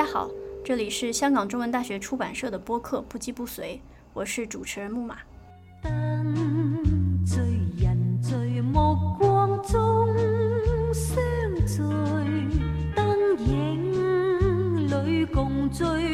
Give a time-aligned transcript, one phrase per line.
[0.00, 0.30] 大家好，
[0.64, 3.78] 这里是香港中文大学出版社的播客《不羁不随》，
[4.14, 5.18] 我是主持人木马。
[15.70, 16.09] 今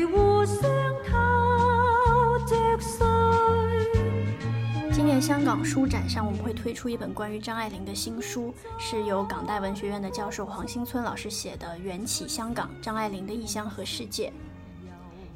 [5.64, 14.28] 书展上，我们会推出一本关于张爱玲的新书，是由港大文学院的教授黄新村老师写的《缘起香港：张爱玲的异乡和世界》。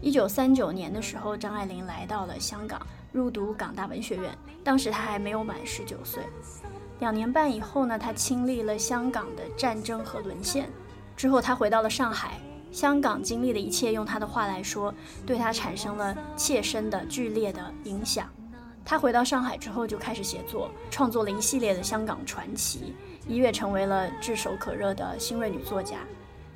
[0.00, 2.80] 一九三九年的时候，张爱玲来到了香港，
[3.12, 4.30] 入读港大文学院，
[4.64, 6.22] 当时她还没有满十九岁。
[7.00, 10.70] 两年半以后呢，她经历了香港的战争和沦陷，
[11.16, 12.38] 之后她回到了上海。
[12.72, 14.94] 香港经历的一切，用他的话来说，
[15.26, 18.30] 对他产生了切身的、剧烈的影响。
[18.84, 22.94] 他回到上海之后，就开始写作，创作了一系列的香港传奇，
[23.28, 25.98] 一跃成为了炙手可热的新锐女作家。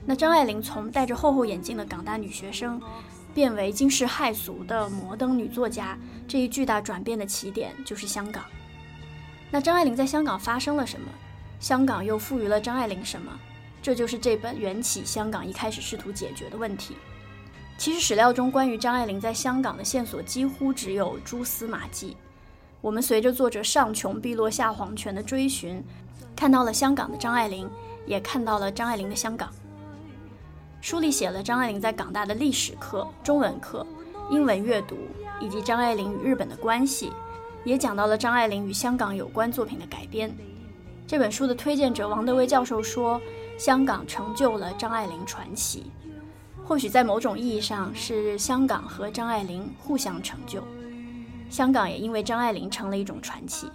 [0.05, 2.81] 那张爱玲从戴着厚厚眼镜的港大女学生，
[3.33, 8.45] 变为惊世骇俗的摩登女作家，这一巨大转变的起点就是香港。
[9.51, 11.07] 那张爱玲在香港发生了什么？
[11.61, 13.33] 香港又赋予了张爱玲什么？
[13.81, 16.97] 这就是这本《缘起香港》一开始试图解决的问题。
[17.77, 22.17] 其实史料中关于张爱玲在香港的线索几乎只有蛛丝马迹。
[22.81, 25.83] 我们随着作者上穷碧落下黄泉的追寻，
[26.37, 27.69] 看到了香港的张爱玲，
[28.07, 29.51] 也看到了张爱玲的香港。
[30.81, 33.87] 书里写了张爱玲在港大的历史课、中文课、
[34.31, 34.97] 英文阅读，
[35.41, 37.13] 以及张爱玲与日本的关系，
[37.65, 40.35] 也讲到了张爱玲与香港有关作品的改编。
[41.07, 43.21] 这本书的推荐者王德威教授说。
[43.57, 45.85] 香港成就了张爱玲传奇，
[46.67, 50.63] 或许在某种意义上是香港和张爱玲互相成就，
[51.51, 53.69] 香港也因为张爱玲成了一种传奇。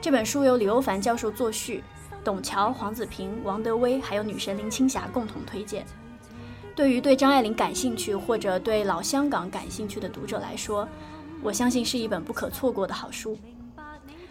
[0.00, 1.82] 这本书由李欧凡教授作序，
[2.22, 5.84] 董桥、黄子平、王德威还有女神林青霞共同推荐。
[6.76, 10.88] 对于对张爱玲感兴趣或者对老香港感兴趣的读者来说，
[11.42, 13.36] 我相信是一本不可错过的好书。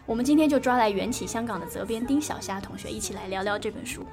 [0.05, 4.05] 我们今天就抓来缘起香港的责编丁小霞同学一起来聊聊这本书。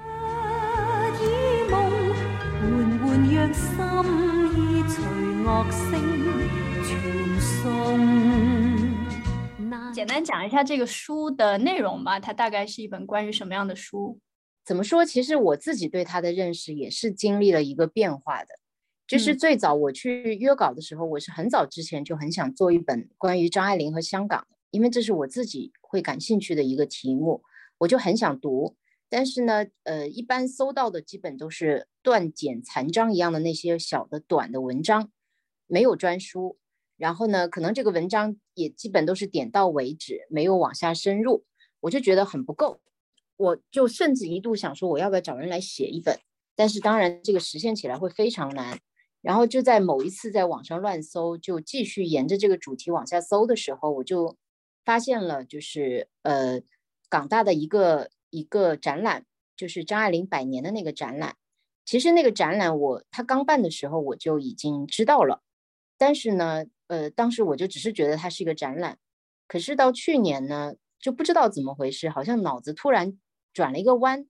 [9.94, 14.18] 简单讲一下这个书的内容吧，它大概是一本关于什么样的书？
[14.64, 15.04] 怎么说？
[15.04, 18.48] 其实我自己对它的认识也是经历了一个变化的。
[19.06, 25.72] 就是最早我去约稿的时候，我是很早之前就很想做一本关于张爱玲和香港的，因为这是我自己。
[25.82, 27.42] 会感兴趣的一个题目，
[27.78, 28.76] 我就很想读，
[29.10, 35.10] 但是呢，呃，一般搜到的基本都是断简残章一样的那些小的短的文章，
[35.66, 36.56] 没有专书。
[36.96, 41.44] 然后呢，可能这个文章也基本都是点到为止，没有往下深入，
[41.80, 42.80] 我就觉得很不够。
[43.36, 46.18] 我就甚至一度想说，我要不要找人来写一本？
[46.54, 48.78] 但是当然，这个实现起来会非常难。
[49.20, 54.36] 然后就在某一次在网上乱搜，就继续沿着这个主题往下搜的时候，我就。
[54.82, 56.62] 发现了，就是呃，
[57.10, 59.26] 港大的一个一个展览，
[59.56, 61.36] 就是张爱玲百年的那个展览。
[61.84, 65.42] 其实那个展览我他刚办的时候我就已经知道了，
[65.98, 68.98] 但是呢，呃，当时我就只是觉得它是一个展览。
[69.48, 73.18] 可是到去年呢，就不知道怎么回事，好像脑子突然
[73.52, 74.26] 转了一个弯，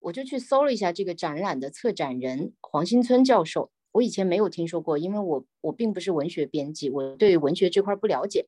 [0.00, 3.70] 我就去搜了一下这个展览的策展人黄新村教授。
[3.92, 8.46] 我以前没有听说过，因为我我并不是文学编辑，我对文学这块不了解。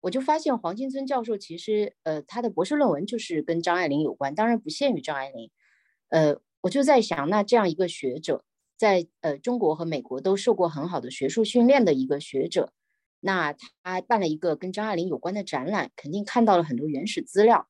[0.00, 5.50] 我就发现黄金村教授其实，呃，他的博士论文就是跟张爱玲有关，当然不限于张爱玲。
[6.08, 8.44] 呃，我就在想，那这样一个学者，
[8.76, 12.72] 在呃中国和美国都受过很好的学术训练的一个学者，
[13.20, 13.52] 那
[13.82, 17.68] 他办了一个跟张爱玲有关的展览，肯定看到了很多原始资料。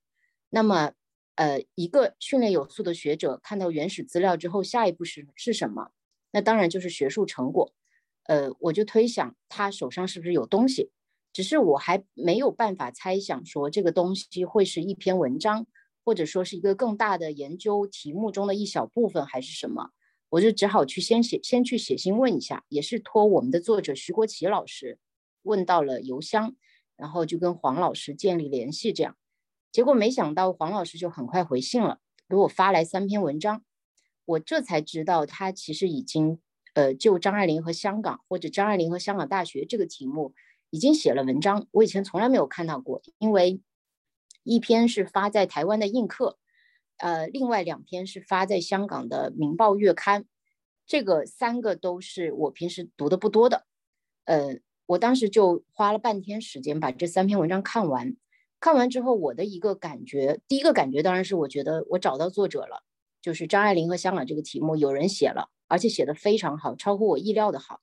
[0.50, 0.92] 那么，
[1.34, 5.90] 呃，一个训练有素的学者看到原始资料之后，下一步是是什么？
[6.32, 7.72] 那当然就是学术成果。
[8.24, 10.92] 呃，我就推想他手上是不是有东西。
[11.32, 15.66] 只是我还没有办法猜想说这个东西会是一篇文章，
[16.04, 19.90] 或者说是一个更大的研究题目中的一小部分，还是什么？
[20.30, 24.98] 我就只好去先写，先去写信问一下，也是托我们的作者徐国奇老师
[25.42, 26.54] 问到了邮箱，
[26.96, 29.16] 然后就跟黄老师建立联系，这样，
[29.72, 31.98] 结果没想到黄老师就很快回信了，
[32.28, 33.64] 给我发来三篇文章，
[34.24, 36.40] 我这才知道他其实已经
[36.74, 40.34] 呃就张爱玲和香港或者张爱玲和香港大学这个题目。
[40.70, 43.60] 已经写了文章，我以前从来没有看到过，因为
[44.42, 46.38] 一篇是发在台湾的映客，
[46.96, 50.22] 呃，另外两篇是发在香港的《明报月刊》，
[50.86, 53.66] 这个三个都是我平时读的不多的，
[54.24, 58.16] 呃，我当时就花了半天时间把这三篇文章看完，
[58.60, 62.84] 看完之后我的一个感觉，第一个感觉当然是我觉得我找到作者了，
[63.20, 67.80] 就是张爱玲和香港这个题目有人写了，而且写的非常好，超乎我意料的好。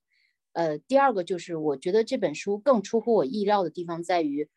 [0.57, 4.49] 呃，第二个就是我觉得这本书更出乎我意料的地方在于，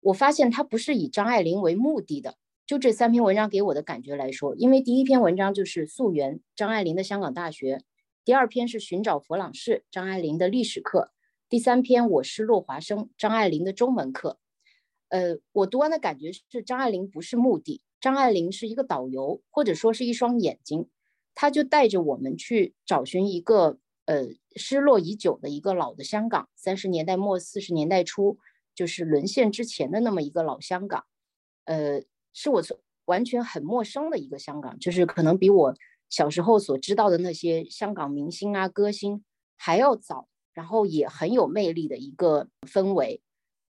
[0.00, 2.36] 我发现它不是以张爱玲为目的的。
[2.68, 7.82] 就这三篇文章给我的感觉来说，因为第一篇文章就是溯源张爱玲的香港大学，
[8.24, 11.10] 第二篇是寻找佛朗士张爱玲的历史课，
[11.48, 14.38] 第三篇我是落华生张爱玲的中文课。
[15.08, 20.88] 呃，我读完的感觉是张爱玲不是目的，张爱玲是一个导游，或者说是一双眼睛，
[21.34, 23.80] 他就带着我们去找寻一个
[24.10, 24.26] 呃
[24.56, 28.38] 失落已久的一个老的香港，三十年代末四十年代初
[28.74, 31.04] 就是沦陷之前的那么一个老香港，
[31.66, 32.02] 呃。
[32.32, 35.74] 是我从完全很陌生的一个香港，就是可能比我
[36.08, 39.24] 小时候所知道的那些香港明星啊、歌星
[39.56, 43.20] 还要早，然后也很有魅力的一个氛围。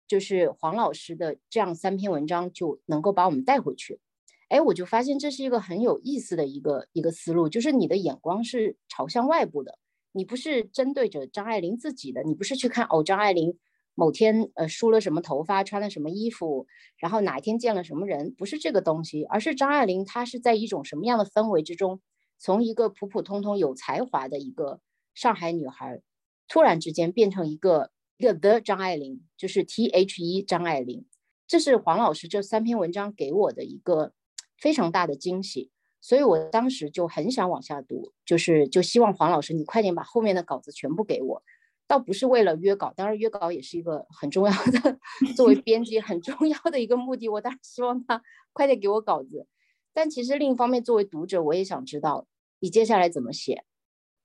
[0.07, 3.99] 就是黄老师的这样三篇文章就能够把我们带回去。
[4.47, 9.77] 哎，我就发现这是一个很有意思的一个一个思路，就是你的眼光是朝向外部的，
[10.15, 13.57] 你不是针对着张爱玲自己的，你不是去看哦张爱玲。
[13.97, 16.67] 某天，呃，梳了什么头发，穿了什么衣服，
[16.97, 22.01] 然后哪一天见了什么人，不是这个东西，而是张爱玲，她是在一种什么样的氛围之中，
[22.37, 24.81] 从一个普普通通有才华的一个
[25.13, 26.01] 上海女孩，
[26.49, 31.05] 突然之间变成一个一个 The 张爱玲，就是 T H E 张爱玲，
[31.47, 34.11] 这是黄老师这三篇文章给我的一个
[34.57, 35.71] 非常大的惊喜，
[36.05, 41.41] 所以我当时就很想往下读，就是就希望黄老师你快点把后面的稿子全部给我。
[41.87, 44.99] 倒不是为了约稿，当然约稿也是一个很重要的，
[45.35, 47.27] 作为 编辑很重要的一个目的。
[47.27, 48.21] 我当然希望他
[48.53, 49.47] 快点给我稿子，
[49.95, 52.27] 但其实另一方面，作为读者，我也想知道
[52.59, 53.63] 你接下来怎么写，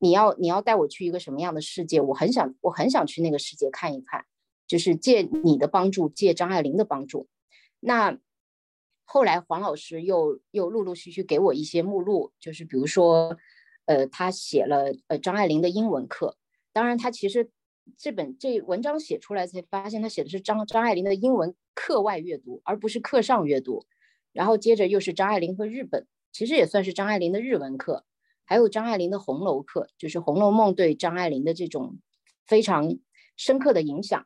[0.00, 1.98] 你要你要带我去一个什么样的世界？
[2.02, 4.26] 我很想我很想去那个世界看一看，
[4.66, 7.26] 就是借你的帮助，借张爱玲的帮助。
[7.80, 8.18] 那
[9.12, 13.36] 后来黄老师又又陆陆续续给我一些目录，就是比如说，
[13.86, 16.36] 呃，他写了呃张爱玲的英文课。
[16.72, 17.50] 当然，他其实
[17.98, 23.84] 这本这文章写出来才发现，他写的是张张爱玲的英文课外阅读，而不是课上阅读。
[24.32, 28.04] 然后接着又是张爱玲和日本，其实也算是张爱玲的日文课，
[28.44, 31.98] 还有张爱玲的红楼课，就是《红楼梦》对张爱玲的这种
[32.46, 32.96] 非常
[33.36, 34.24] 深刻的影响。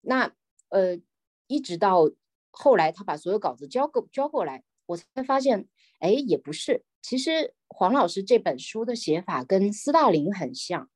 [0.00, 0.32] 那
[0.70, 0.98] 呃，
[1.46, 2.10] 一直到
[2.56, 5.66] 后来他把所有稿子交过交过来，我才发现，
[5.98, 10.88] 哎，也不是，其实黄老师这本书的写法跟斯大林很像。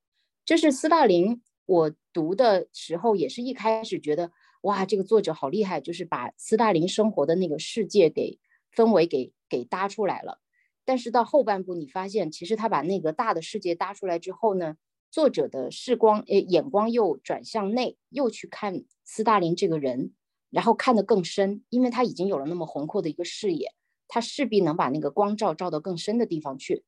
[0.45, 4.31] 就是斯大林，我读的时候也是一开始觉得
[4.63, 8.39] 哇，这个作者好厉害，就是把斯大林生活的那个世界给
[8.75, 10.41] 氛围给给搭出来了。
[10.85, 14.77] 但是到后半部，你发现其实他把那个大的世界搭出来之后呢，
[15.11, 20.13] 作者的视光诶眼光又转向内，又去看斯大林这个人，
[20.51, 23.75] 然后看得更深，因为他已经有了那么宏阔的一个视野，
[24.09, 26.85] 他势必能把那个光照照到更深的地方去。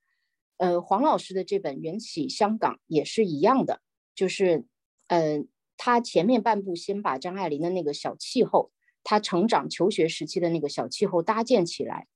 [0.56, 3.80] 呃，黄老师的这本《缘起香港》也是一样的，
[4.14, 4.66] 就是，
[5.08, 5.44] 呃，
[5.76, 8.70] 他前面半部先把张爱玲的那个小气候，
[9.02, 12.08] 他成长求学时期的那个小气候搭建起来，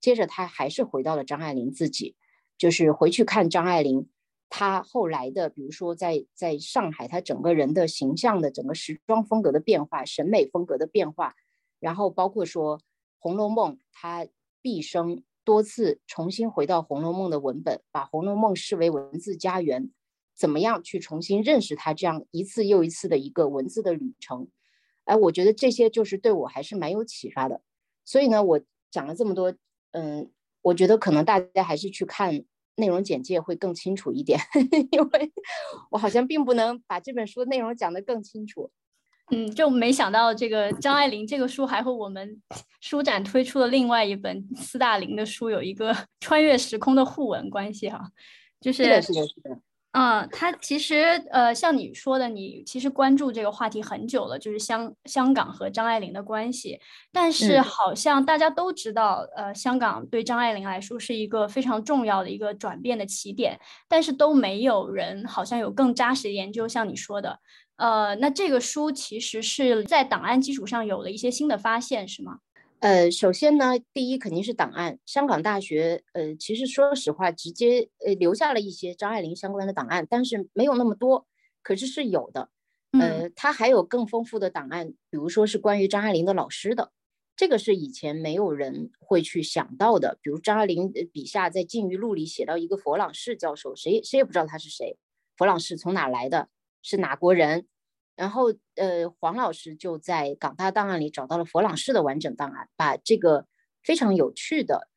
[0.00, 2.16] 接着他还是回到了张爱玲自己，
[2.56, 4.08] 就是回去看张爱玲，
[4.50, 11.34] 他后来的，比如说在在上海，他整个人的形象的整个时装风格的变化，审美风格的变化，
[11.78, 12.78] 然后包括说
[13.18, 14.26] 《红楼梦》，他
[14.60, 15.22] 毕生。
[15.42, 19.90] 多次重新回到《红楼梦》的文本，把《红楼梦》视为文字家园，
[20.36, 21.94] 怎么样去重新认识它？
[21.94, 24.48] 这样一次又一次的一个文字的旅程，
[25.04, 27.62] 哎，我觉得这些就是对我还是蛮有启发的。
[28.04, 29.52] 所以呢，我讲了这么多，
[29.92, 30.30] 嗯，
[30.60, 32.44] 我觉得可能大家还是去看
[32.80, 34.40] 内容简介会更清楚一点，
[34.90, 35.32] 因为
[35.90, 38.70] 我好像并不能把这本书的内容讲得更清楚。
[39.32, 42.42] 嗯，就没想到这个张爱玲这个书还和我们
[42.80, 48.10] 书展推出的另外一本斯大林的书有一个穿越时空的互文关系哈，
[48.60, 49.60] 就是是的，是的，是的。
[49.92, 56.78] 嗯，他其实呃，像你说的，你其实关注这个话题很久了，就是香香港和张爱玲的关系。
[57.12, 67.40] 但是好像大家都知道，呃，香港对张爱玲来说是一个非常重要的一个转变的起点，但是都没有人好像有更扎实的研究，像你说的。
[67.74, 72.38] 呃，那这个书其实是在档案基础上有了一些新的发现，是吗？
[72.80, 74.98] 呃，首先呢，第一肯定是档案。
[75.04, 81.26] 香港大学，呃，其实说实话，直接呃留下了一些张爱玲相关的档案，但是没有那么多，
[81.62, 82.48] 可是是有的。
[82.98, 86.90] 呃，它还有更丰富的档案，比如说是关于张爱玲的老师的，
[87.36, 90.18] 这个是以前没有人会去想到的。
[90.22, 94.96] 比如张爱玲笔下在《禁欲录》里写到一个佛朗士教授，谁谁也不知道他是谁，
[95.36, 96.48] 佛朗士从哪来的？
[96.82, 97.66] 是哪国人？
[98.20, 103.46] 然后，呃，黄老师就在港大档案里找到了佛朗士的完整档案，把这个
[103.82, 104.90] 非常有趣的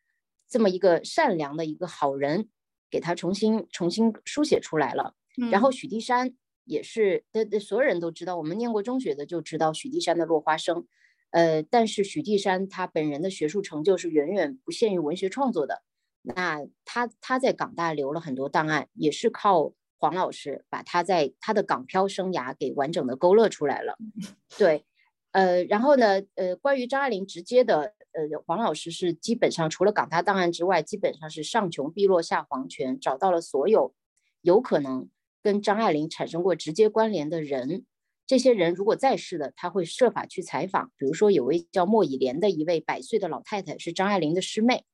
[0.50, 2.50] 这么一个善良的一个好人，
[2.92, 5.16] 给他重新重新书写出来了。
[5.50, 10.86] 然后许地山也是，的的所有人都知道，我们念过中学的就知道许地山的落花生。
[11.32, 15.82] 呃，但是许地山他本人的学术成就是远远不限于文学创作的。
[16.22, 23.98] 那他他在港大留了很多档案，也是靠黄老师把他在他的港漂生涯给完整的勾勒出来了。
[24.58, 24.86] 对，
[25.32, 33.94] 呃，然后呢，呃，关于张爱玲直接的，呃，黄老师是基本上除了港大档案之外，基本上是上穷碧落下黄泉，找到了所有
[34.42, 35.10] 有可能
[35.42, 37.86] 跟张爱玲产生过直接关联的人。
[38.26, 40.92] 这些人如果在世的，他会设法去采访。
[40.98, 44.86] 比如说，有位叫莫以莲的一位百岁的老太太，是张爱玲的师妹。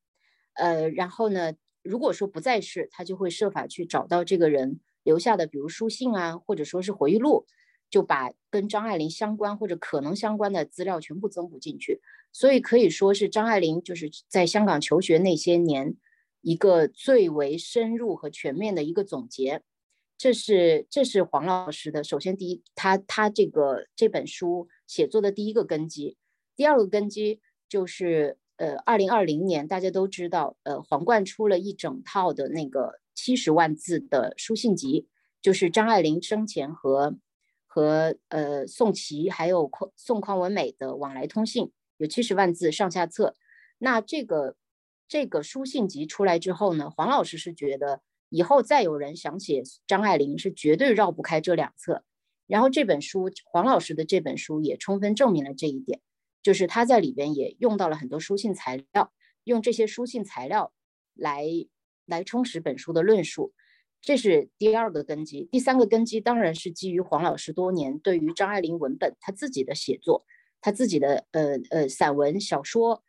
[0.55, 1.53] 呃，然后呢，
[1.83, 4.79] 如果说不在世，他就会设法去找到这个人
[5.09, 7.45] 留下的，比如书信啊，或者说是回忆录，
[7.89, 11.99] 就把跟张爱玲相关或者可能相关的资料全部增补进去。
[12.31, 15.95] 所以可以说是张爱玲就是在香港求学那些年
[16.41, 19.63] 一个最为深入和全面的一个总结。
[20.15, 26.17] 这是这是黄老师的，首先第一，他他这个这本书写作的第一个根基，
[26.55, 35.09] 第二个根基就是呃，二零二零年大家都知道，呃，皇冠出了一整套的那个七十万字的书信集，
[35.41, 37.17] 就是张爱玲生前和
[37.67, 43.35] 和呃宋琦还有宋宋匡文美的往来通信，有七十万字上下册。
[43.77, 44.55] 那这个
[45.09, 48.01] 这个书信集出来之后呢，黄老师是觉得。
[48.31, 52.03] 以后再有人想写张爱玲，是绝对绕不开这两册。
[52.45, 55.99] 然后这本书，黄老师的这本书也充分证明了这一点，
[56.43, 59.11] 就是他在里边也用到了很多书信材料，
[59.45, 60.71] 用这些书信材料
[61.15, 61.43] 来
[62.09, 63.53] 来充实本书的论述，
[64.01, 65.47] 这是第二个根基。
[65.51, 70.25] 第三个根基当然是基于黄老师多年对于张爱玲文本他自己的写作，
[70.59, 73.03] 他自己的呃呃散文小说。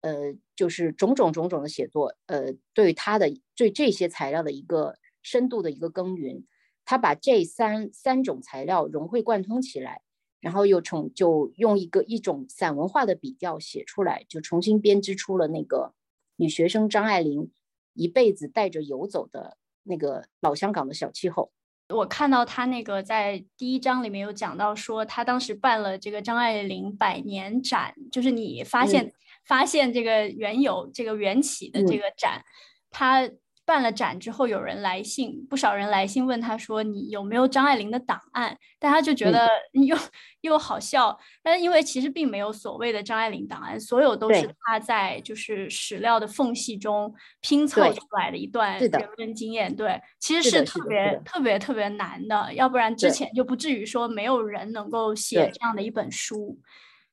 [0.00, 6.44] 呃，就是种种种种的写作，呃，对他的对这些材料的一个深度的一个耕耘，
[6.84, 10.02] 他把这三三种材料融会贯通起来，
[10.42, 15.94] 然后又从就用一个一种散文化的笔调写出来，就重新编织出了那个
[16.36, 17.50] 女学生张爱玲
[17.94, 21.50] 一辈子带着游走的那个老香港的小气候。
[21.88, 29.12] 我看到他那个在第一章里面有讲到说，他当时办了这个张爱玲百年展，就是你发现。
[29.46, 32.42] 发现这个原有这个缘起的这个展，
[32.88, 33.28] 他
[33.66, 39.96] 办了展之后，有人来信，不少人来信问他说：“你有没有张爱玲的档案？”但他就觉得又
[40.42, 41.18] 又好笑。
[41.42, 49.74] 但是因为其实并没有所谓的张爱玲档案，所有都是他在就是史料的缝隙中拼凑出来的一段人生经验。
[49.74, 56.60] 对，其实是特别特别特别难的，要不然之前就不至于说没有人能够写这样的一本书。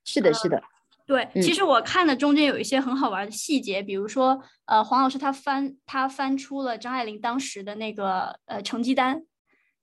[0.04, 0.62] 是的，是的。
[1.12, 9.22] 对，其实我看的中间有一些很好玩的细节，比如说，呃，黄老师他翻他翻出了张爱玲当时的那个呃成绩单，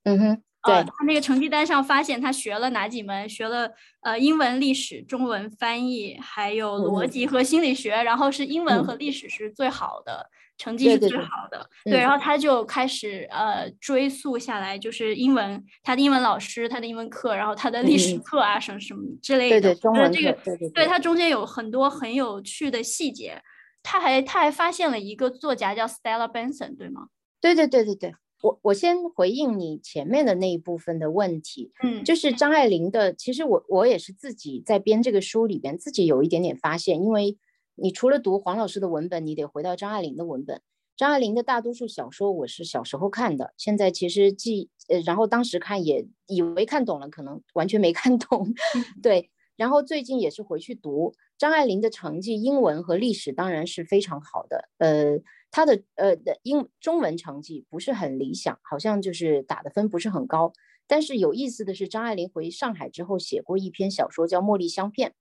[0.04, 10.30] 嗯哼，对，他那个成绩单上发现他学了哪几门，学了呃英文、历史、中文翻译，还有逻辑和心理学，然后是英文和历史是最好的。
[10.60, 19.62] 成绩是最好的，对，然后他就开始呃追溯下来，就是英文，他的英文老师，他的英文课，然后他的历史课啊，什么什么之类的。
[19.62, 23.42] 对对，中文这个，对对，对他中间有很多很有趣的细节。
[23.82, 27.08] 他还他还发现了一个作家叫 Stella Benson，对吗？
[27.40, 37.38] 对对对对对，我我先回应你前面的那一部分的问题，嗯，就是张爱玲的，其实我我也是自己在编这个书里边自己有一点点发现，因为。
[37.82, 40.62] 你除了读黄老师的文本，你得回到张爱玲的文本。
[40.98, 48.54] 张爱玲的大多数小说我是小时候看的，现在其实记呃，然后当时看也以为看懂了，可能完全没看懂。
[49.02, 54.68] 对，然后最近也是回去读张爱玲的成绩，英文和历史当然是非常好的。
[54.80, 55.18] 呃，
[55.52, 60.54] 她的呃的英中文成绩不是很理想，好像就是打的分不是很高。
[60.88, 65.14] 但是有意思的是，张爱玲回上海之后写过一篇小说叫《茉莉香片》，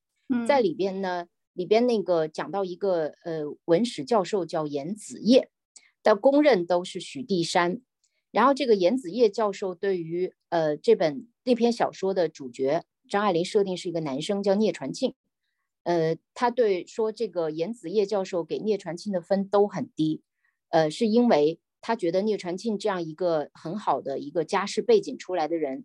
[0.47, 1.26] 在里边呢。
[1.54, 5.50] 里边那个讲到一个呃文史教授叫严子业，
[6.04, 7.80] 但公认都是许地山。
[8.30, 15.14] 然后这个严子业教授对于呃这本那篇小说的主角张爱玲设定是一个男生叫聂传庆，
[15.85, 20.23] 呃他对说这个严子业教授给聂传庆的分都很低，
[20.70, 25.85] 呃是因为他觉得聂传庆这样一个很好的一个家世背景出来的人，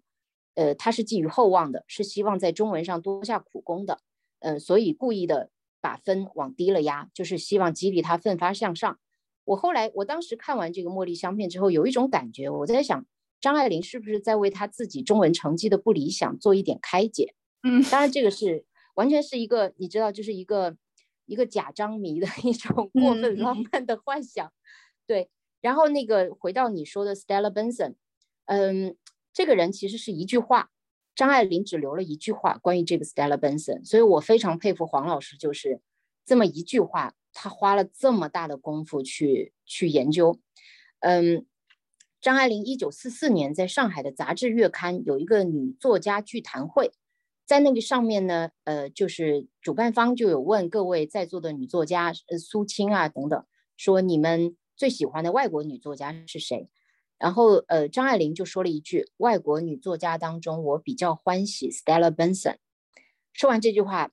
[0.55, 3.99] 呃他是寄予厚望的，是希望在中文上多下苦功的，
[4.39, 5.49] 呃所以故意的。
[5.83, 8.99] 把分往低了压，就是希望激励他奋发向上。
[9.43, 13.05] 我后来，我当时看完这个《茉莉香片》之后，有一种感觉，我在想，
[13.41, 17.35] 张爱玲是不是在为她自己中文成绩的不理想做一点开解？
[17.63, 20.77] 嗯，当然这个是完全是一个，你知道，就是一个
[21.25, 24.51] 一个假张迷的一种过分浪漫的幻想。
[25.05, 25.29] 对，
[25.61, 27.95] 然后那个回到你说的 Stella Benson，
[28.45, 28.95] 嗯，
[29.33, 30.69] 这个人其实是一句话，
[31.15, 35.81] 张爱玲只留了一句话关于这个 Stella Benson，所以我非常佩服黄老师，就是
[36.25, 40.39] 这么一句话，他花了这么大的功夫去去研究。
[40.99, 41.45] 嗯，
[42.21, 46.93] 张爱玲一九四四年在上海的杂志月刊有一个女作家聚谈会。
[47.45, 53.45] 在那个上面呢，呃，就是主办方就有问各位在座的女作家，呃，苏青啊等等，
[53.77, 56.69] 说你们最喜欢的外国女作家是谁？
[57.19, 62.57] 然后，呃，张爱玲就说了一句：外国女作家当中，我比较欢喜 Stella Benson。
[63.33, 64.11] 说完这句话，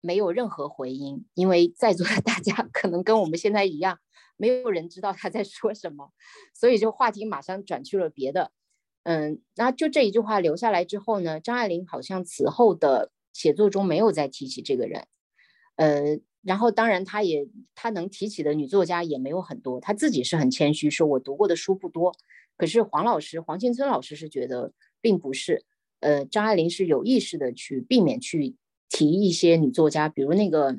[0.00, 3.98] 没有任何回音，因为在座的大家 可能跟我们现在一样，
[4.36, 6.12] 没有人知道她在说什么，
[6.54, 8.52] 所以就话题马上转去了别的。
[9.02, 15.06] 嗯，那就这一句话留下来之后呢，张爱玲好像此后的写作中没有再提起这个人。
[15.76, 22.14] 呃，然后当然她也她能提起的女作家也没有很多，她自己是很谦虚，说我读过的书不多。
[22.58, 25.64] 可是黄老师黄庆村老师是觉得并不是，
[26.00, 28.54] 呃，张爱玲是有意识的去避免去
[28.90, 30.76] 提一些女作家，比如那个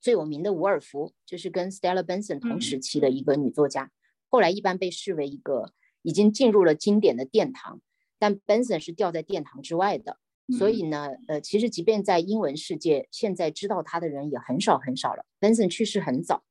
[0.00, 3.90] 最有名的伍尔芙，就是跟 Stella Benson 同时期的一个女作家，
[4.28, 5.72] 后来一般被视为一个。
[6.04, 7.80] 已经进入了经典的殿堂，
[8.18, 10.18] 但 Benson 是掉在殿堂之外的，
[10.58, 15.24] 所以呢，呃，其实即便在英文世界，现在知道他的人也很少很少了。
[15.40, 16.44] Benson 去世很早，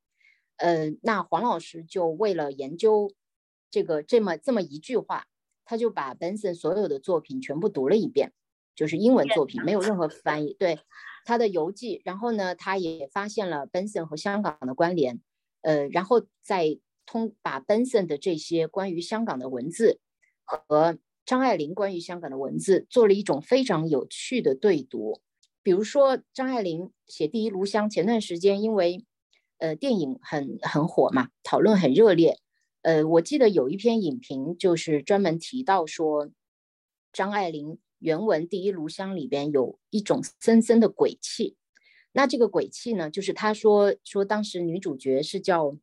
[0.57, 3.13] 呃，那黄老师就为了研究
[3.69, 5.27] 这个这么这么一句话，
[5.65, 8.33] 他就把 Benson 所有的作品全部读了一遍，
[8.75, 10.79] 就是英文作品，没有任何翻译，对
[11.25, 15.21] 他的游记，然后呢，他也发现了 Benson 和香港的关联，
[15.61, 16.79] 呃，然后在。
[17.05, 19.99] 通把 Benson 的这些关于香港的文字
[20.43, 25.21] 和张爱玲关于香港的文字做了一种非常有趣的对读。
[25.61, 29.05] 比如说，张爱玲写《第一炉香》，前段时间因为
[29.57, 32.39] 呃电影很很火嘛，讨论很热烈。
[32.81, 36.29] 呃，我记得有一篇影评就是专门提到说，
[37.13, 41.55] 张爱玲原文《第一炉香》里边有一种森森的鬼气。
[42.11, 45.77] 那这个鬼气呢，就是他说说当时女主角是叫。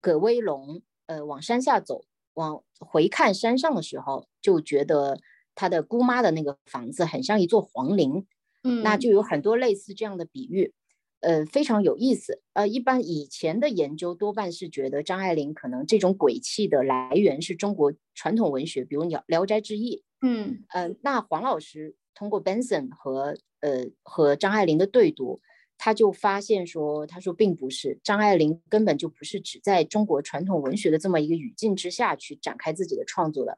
[0.00, 5.18] 葛威龙，呃，往山下走，往回看山上的时候，就觉得
[5.54, 8.26] 他的姑妈的那个房子很像一座皇陵，
[8.62, 10.72] 嗯，那就有很多类似这样的比喻，
[11.20, 12.40] 呃，非常有意思。
[12.52, 25.40] 呃，一般以前的研究多半是觉得张爱玲可能这种鬼气的来源是中国传统文学，比如《聊聊斋志异》，嗯，呃，那黄老师通过 Benson 和呃和张爱玲的对读。
[25.80, 33.56] 他就发现说，他说并不是张爱玲根本就不是只在中国传统文学的这么一个语境之下去展开自己的创作的，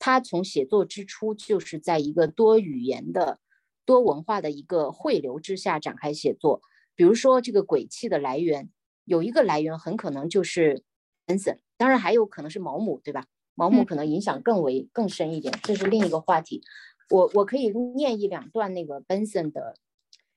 [0.00, 3.38] 他从写作之初就是在一个多语言的、
[3.86, 6.60] 多文化的一个汇流之下展开写作。
[6.96, 8.68] 比如说这个鬼气的来源，
[9.04, 10.82] 有一个来源很可能就是
[11.24, 13.26] Benson，当然还有可能是毛姆，对吧？
[13.54, 16.62] 毛姆可能影响更为更深一点，这是另一个话题。
[17.10, 19.76] 我我可以念一两段那个 Benson 的。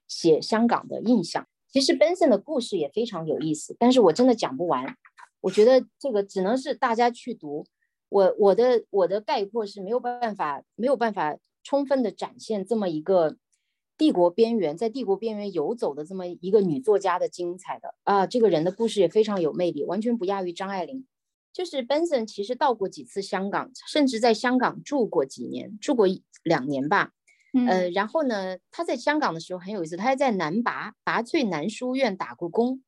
[0.07, 4.95] 写香港的印象，其实 Benson 的故事也非常有意思，但是我真的讲不完。
[5.41, 7.65] 我觉得这个只能是大家去读。
[8.09, 13.37] 我我的我的概括是没有办法没有办法充分的展现这么一个
[13.97, 21.07] 帝国边缘，在帝国边缘游走的这么一个女作家的精彩的啊，这个人的故事也非常有魅力，完全不亚于张爱玲。
[21.51, 26.07] 就是 Benson 其实到过几次香港，甚至在香港住过几年，住过
[26.43, 27.11] 两年吧。
[27.67, 32.81] 呃，然后呢，他在香港的时候很有意思，他还在南拔拔萃南书院打过工，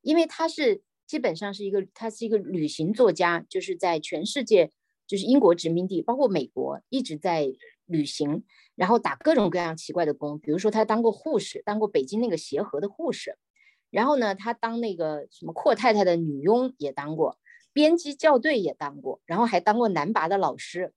[0.00, 4.70] 因为他是基本上是一个，他是一个旅行作家，就是在全世界，
[5.06, 7.48] 就是英国殖民地，包括美国，一直在
[7.86, 8.44] 旅行，
[8.76, 13.36] 然后打各种各样奇怪的工，比如说他当过护士，当过北京那个协和的护士，
[13.90, 17.38] 然后呢，他当那个什么阔太太的女佣也当过，
[17.72, 20.92] 编辑校对也当过，然后还当过南拔的老师。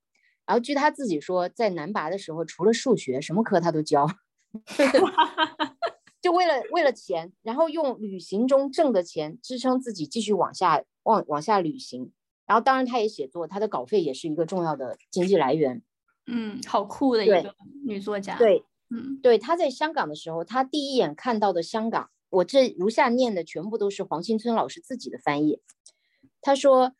[0.46, 4.06] 然后据他自己说，在南拔的时候，除了数学，什么科他都教，
[6.22, 12.12] 就为了为了钱，然后用旅行中挣的钱支撑自己继续往下往往下旅行。
[12.46, 15.82] 然后当然他也写作，他的稿费也是一个重要的经济来源。
[16.26, 17.52] 嗯，好酷的一个
[17.84, 18.38] 女作家。
[18.38, 25.60] 对，嗯，对，他在香港的时候，他第一眼看到的香港，我这如下念的全部都是黄新村老师自己的翻译。
[26.40, 26.92] 他说。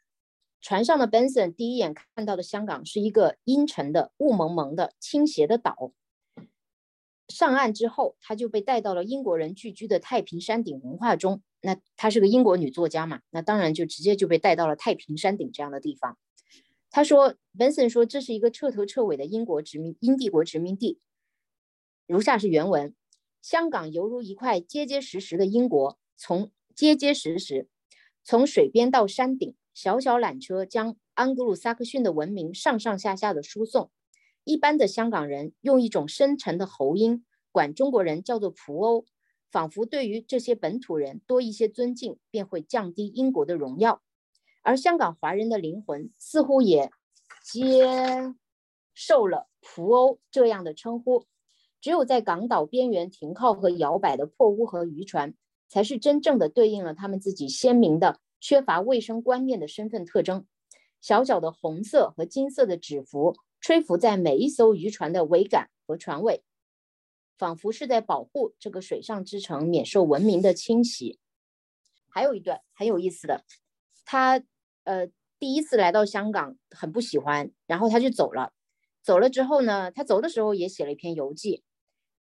[0.68, 5.92] 船上的 Benson 第一眼看到的香港是一个阴沉的、雾蒙蒙的、倾斜的岛。
[7.28, 11.40] 上岸之后，他就被带到了英国人聚居的太平山顶文化中。
[11.60, 13.20] 那她是个英国女作家嘛？
[13.30, 16.18] 那当然就直接就被带到了太平山顶这样的地方。
[16.90, 20.98] 他说，Benson 说这是一个彻头彻尾的英国殖民、英帝国殖民地。
[22.08, 22.92] 如下是原文：
[23.40, 27.68] 香港犹如一块结结实实的英国，从结结实实，
[28.24, 29.54] 从水边到山顶。
[29.76, 33.90] 小小缆车将安格鲁萨克逊的文明上上下下的输送。
[34.42, 39.04] 一般的香港人用一种深沉的喉音管中国人叫做仆欧，
[39.50, 44.00] 仿佛对于这些本土人多一些尊敬，便会降低英国的荣耀。
[44.62, 46.90] 而香港华人的灵魂似乎也
[47.44, 48.34] 接
[48.94, 51.26] 受了仆欧这样的称呼。
[51.82, 55.34] 只有在港岛边缘停靠和摇摆的破屋和渔船，
[55.68, 58.20] 才是真正的对应了他们自己鲜明的。
[58.46, 60.46] 缺乏卫生观念的身份特征，
[61.00, 66.44] 小小的红色和金色的纸符吹拂在每一艘渔船的桅杆和船尾，
[67.36, 71.18] 仿佛是在保护这个水上之城免受文明的侵袭。
[72.08, 73.44] 还有一段很有意思的，
[74.04, 74.40] 他
[74.84, 75.08] 呃
[75.40, 78.52] 第一次来到香港很不喜欢，然后他就走了。
[79.02, 81.64] 走了之后呢，他走的时候也写了一篇游记，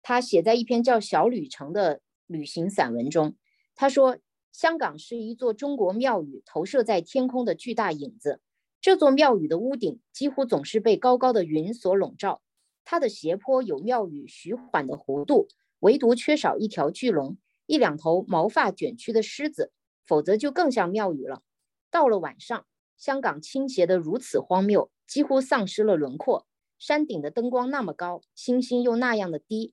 [0.02, 3.34] 他写在一篇叫《小旅程》的旅行散文中，
[3.74, 4.18] 他说。
[4.52, 8.40] 香港是一座中国庙宇投射在天空的巨大影子。
[8.80, 12.42] 这座庙宇的屋顶几乎总是被高高的云所笼罩。
[12.84, 19.72] 它的斜坡有庙宇徐缓的弧度，唯独缺少一条巨龙、一两头毛发卷曲的狮子，
[20.04, 21.42] 否则就更像庙宇了。
[21.90, 26.46] 到了晚上，香港倾斜得如此荒谬，几乎丧失了轮廓。
[26.76, 29.72] 山顶的灯光那么高，星星又那样的低，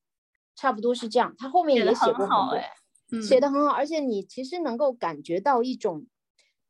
[0.56, 1.34] 差不多是这样。
[1.40, 2.62] 他后面也写过很多。
[3.22, 6.06] 写的很好，而且你其实能够感觉到一种，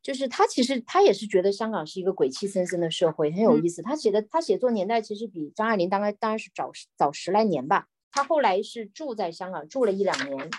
[0.00, 3.82] 就是他其实他也是觉得香港是一个鬼气森森的社会，很有意思。
[3.82, 7.88] 他写的他写作年代其实比张爱玲大概当然是早早十来年吧。
[8.10, 10.50] 他后来是住在香港住了一两年，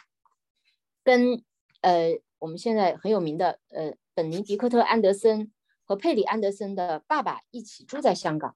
[1.04, 1.44] 跟
[1.82, 5.52] 呃我们现在很有名的呃本尼迪克特·安德森
[5.84, 8.56] 和佩里·安德森的爸爸一起住在香港。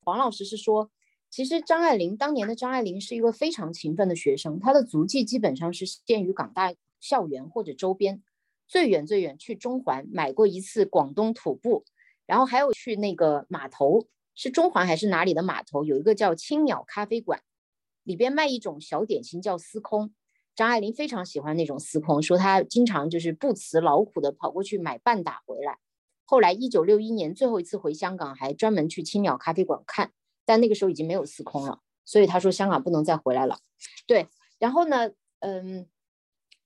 [0.00, 0.90] 黄老师是说。
[1.34, 8.22] 其实张爱玲当年的张爱玲是一个非常勤奋的学生，她的足迹基本上是限于港大校园或者周边，
[8.68, 11.84] 最远最远去中环买过一次广东土布，
[12.24, 15.82] 然后还有去那个码头，是中环还是哪里的码头？
[15.82, 17.42] 有一个叫青鸟咖啡馆，
[18.04, 20.14] 里边卖一种小点心叫司空，
[20.54, 25.78] 张爱玲非常喜欢那种司空，说她经常就是不辞劳苦的跑过去买半打回来。
[26.24, 30.12] 后来一九六一年最后一次回香港，还专门去青鸟咖啡馆看。
[30.44, 33.58] 但那个时候已经没有司空了，所以他说香港不能再回来了。
[34.06, 34.28] 对，
[34.58, 35.86] 然后呢，嗯，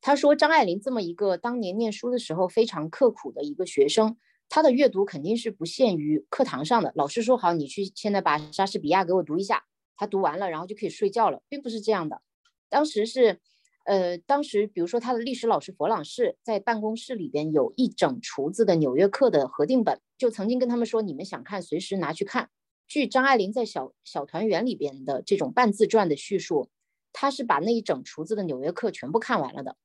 [0.01, 4.17] 他说张爱玲这么一个当年念书的时候非常刻苦的一个学生，
[4.49, 6.93] 他的阅读肯定是不限于课堂上的。
[6.95, 9.65] 老师说好，你去现在把莎士比亚给我读一下，
[9.97, 12.23] 他读完了，然后就可以睡觉了，并不是这样的。
[12.69, 13.41] 当时是，
[13.85, 22.51] 呃，当时比如说他的历史老师佛朗士在办公室里边有一整橱子的《纽约客》的核定本，就曾经跟他们说，你们想看随时拿去看。
[22.89, 26.71] 据张爱玲在《小小团圆》里边的这种半自传的叙述，
[27.13, 29.77] 她是把那一整厨子的《纽约客》全部看完了的。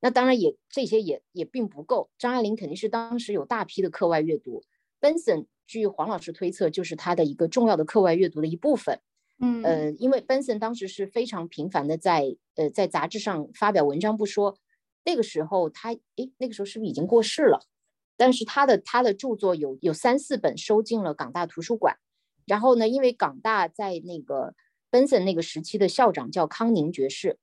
[0.00, 4.62] 那当然也这些也也并不够，张爱玲肯定是当时有大批的课外阅读。
[5.00, 9.00] Benson 据黄老师推测，就是他的一个重要的课外阅读的一部分。
[9.38, 14.56] 嗯呃，因为 Benson 当时是非常频繁的在呃在杂志上发表文章不说，
[15.04, 17.66] 那个时候他诶那个时候是不是已经过世了？
[18.16, 21.98] 但是他的他的著作有有三四本收进了港大图书馆。
[22.46, 24.54] 然后呢，因为港大在那个
[24.90, 27.38] Benson 那个时期的校长叫康宁爵士，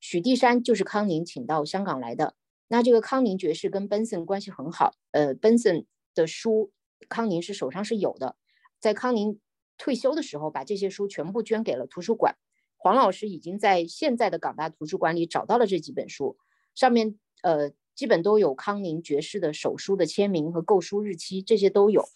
[0.00, 2.34] 许地山就是康宁请到香港来的。
[2.68, 6.72] 那这个康宁爵士跟 Benson 关系很好，呃，Benson 的书
[7.08, 8.34] 康宁是手上是有的，
[8.80, 9.38] 在康宁
[9.78, 12.36] 退休的时候，把这些书全部捐给了图书馆。
[12.78, 16.38] 黄老师已经在现在的港大图书馆里找到了这几本书，
[16.74, 22.08] 上面呃基本都有康宁爵士的手书的签名和购书日期，这些都有。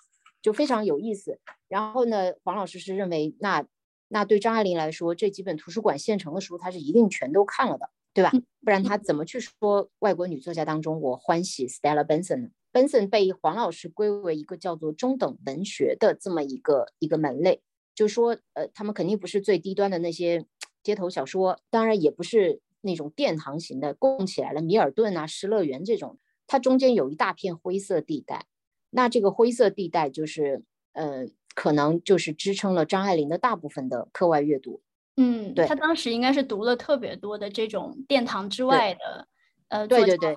[0.42, 1.38] 就非常有意思。
[1.68, 3.66] 然后呢，黄老师是认为，那
[4.08, 8.30] 那对张爱玲来说，这几本图书馆现成的书，她是一定全都看了的，对吧？
[8.64, 17.62] 不然她怎么去说外国女作家当中我欢喜 Stella Benson 呢？Benson 被黄老师归为一个叫做中等文学的这么一个一个门类，
[17.94, 20.44] 就说呃，他们肯定不是最低端的那些
[20.82, 28.46] 街头小说，当然也不是那种殿堂型的供起来了米尔顿啊、失乐园这种，它中间有一大片灰色地带。
[28.90, 34.82] 那这个灰色地带就是，呃，可能就是支撑了张爱玲的大部分的课外阅读。
[35.16, 39.28] 嗯，对，她当时应该是读了特别多的这种殿堂之外的，
[39.68, 40.36] 呃，对对对，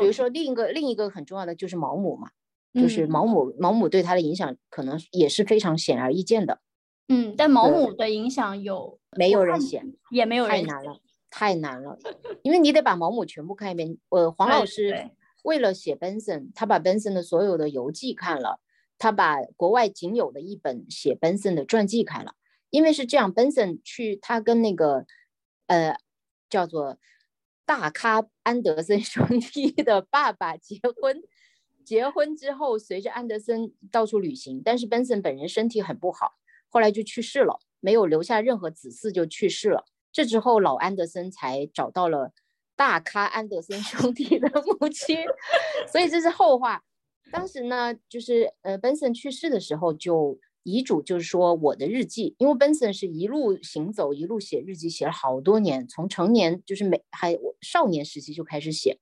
[0.00, 2.30] 比如说另一个另一个很重要的就是毛姆嘛，
[2.74, 6.60] 就是毛姆，毛姆对她的影响可能也是非常显而易见的。
[7.08, 11.98] 嗯，但毛姆的影响有没有人写，也没有人太难了，太难了，
[12.42, 13.96] 因为你得把毛姆全部看一遍。
[14.10, 15.10] 呃，黄老师。
[15.42, 18.60] 为了写 Benson，他把 Benson 的所有的游记看了，
[18.98, 22.34] 他把国外仅有的一本写 Benson 的传记看了。
[22.70, 25.04] 因为是这样，Benson 去他跟那个
[25.66, 25.94] 呃
[26.48, 26.98] 叫做
[27.66, 31.22] 大咖安德森兄弟的爸爸结婚，
[31.84, 36.32] 结婚之后，随着安德森到处旅行，但是 Benson 本人身体很不好，
[36.68, 39.84] 后来就去世了，没有留下任何子嗣就去世了。
[40.10, 42.32] 这之后，老安德森才找到了
[42.82, 45.16] 大咖安德森兄弟的母亲，
[45.86, 46.82] 所以这是后话。
[47.30, 58.98] 当时呢，就是呃，Benson 去世的时候，就遗嘱就是说我的日记，因为 Benson 是一路行走，一路写日记，写了好多年，从成年就是每还少年时期就开始写，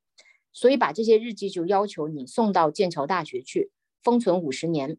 [0.53, 3.71] 所以把这些日记就要求你送到剑桥大学去
[4.03, 4.99] 封存五十年。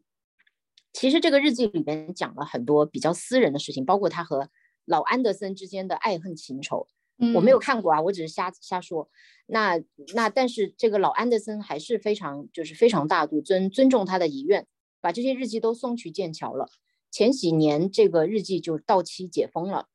[0.92, 4.50] 其实这个日记里面讲了很多比较私人的事情，包括他和
[4.84, 6.88] 老安德森之间的爱恨情仇。
[7.34, 9.08] 我没有看过啊，我只是瞎瞎说。
[9.46, 9.80] 那
[10.14, 14.66] 那但是这个老安德森还是非常就是非常大度，尊尊重他的遗愿，
[15.00, 16.68] 把这些日记都送去剑桥了。
[17.10, 19.88] 前几年这个日记就到期解封了。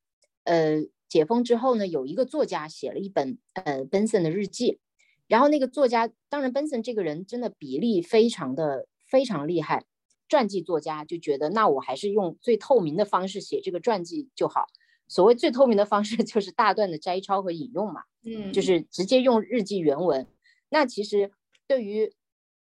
[0.44, 4.80] 呃，解封之后呢，有一个作家写了一本呃 Benson 的日记，
[5.28, 9.86] 然后那个作家当然 Benson 这个人真的比例非常的非常厉害，
[10.30, 14.66] 传记作家就觉得那我还是用最透明的方式写这个传记就好。
[15.08, 20.28] 所谓最透明的方式 就是大段的摘抄和引用嘛，嗯，就是直接用日记原文。
[20.70, 21.32] 那其实
[21.66, 22.14] 对于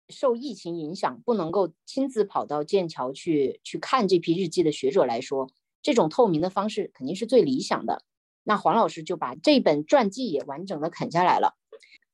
[0.07, 8.03] 受疫情影响不能够亲自跑到剑桥去去看这批日记的学者来说，这种透明的方式肯定是最理想的。
[8.43, 11.57] 那黄老师就把这本传记也完整的啃下来了。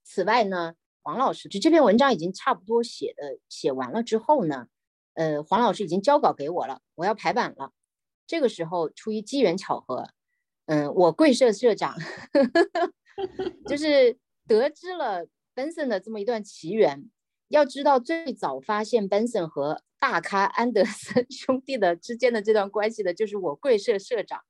[0.04, 4.65] 此外呢，黄老师就这篇文章已经差不多写的写完了之后呢，
[5.13, 7.72] 呃，黄老师已经交稿给我了，我要排版了。
[8.26, 10.10] 这个时候出于机缘巧合。
[10.65, 11.97] 嗯，我贵社社长
[13.67, 17.10] 就是得知了 Benson 的这么一段奇缘。
[17.49, 24.41] 要知道，最早发现 Benson 和大咖安德森 兄弟的之间的这段关系的，就是我贵社社长。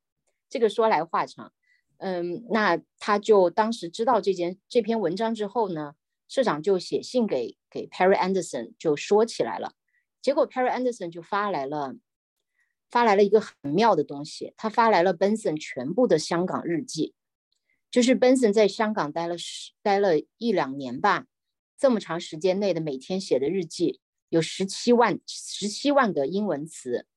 [0.49, 1.51] 这个说来话长。
[1.97, 5.95] 嗯，那他就当时知道这件这篇文章之后呢，
[6.27, 9.73] 社长就写信给给 Perry Anderson 就说起来了。
[10.21, 11.95] 结果 Perry Anderson 就发来了。
[12.93, 17.15] 发来了一个很妙的东西，他发来了 Benson 全部的香港日记，
[17.89, 21.25] 就是 Benson 在香港待了十待了一两年吧，
[21.75, 27.07] 这么长时间内的每天写的日记有十七万十七万个英文词，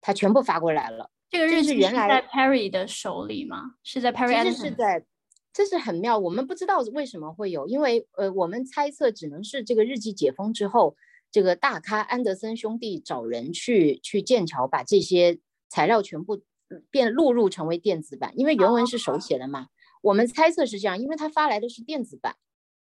[0.00, 1.10] 他全部发过来了。
[1.28, 3.74] 这个日记原来在 Perry 的手里吗？
[3.82, 4.44] 是在 Perry？
[4.44, 5.04] 其实是在，
[5.52, 10.96] 这是很妙，我们不知道为什么会有，因为呃，我们猜测只能是这个日记解封之后。
[11.30, 16.42] 这个大咖安德森兄弟找人去去剑桥，把这些材料全部
[16.90, 19.68] 变录入成为电子版，因为原文是手写的嘛。
[20.02, 22.36] 我们猜测是这样，因为他发来的是电子版，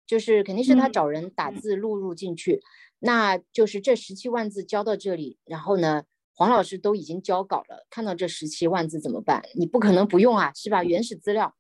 [0.06, 2.62] 就是肯定是他找人打字录入进去。
[3.00, 9.44] 那就是这十七万字交到这里，然后呢，黄老师都已经交稿了，看到这十七万字怎么办？
[9.56, 10.84] 你不可能不用啊，是吧？
[10.84, 11.56] 原始资料。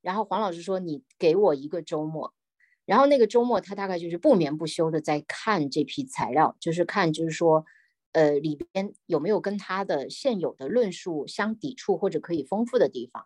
[0.00, 2.34] 然后黄老师说：“你给我一个周末。”
[2.84, 7.64] 然后那个周末，他大概就是不眠不休的在看这批材料，就是看，就是说，
[8.12, 13.24] 呃，里边有没有跟他的现有的论述相抵触或者可以丰富的地方。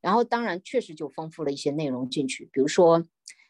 [0.00, 3.04] 然后当然确实就丰富了一些内容进去，比如说，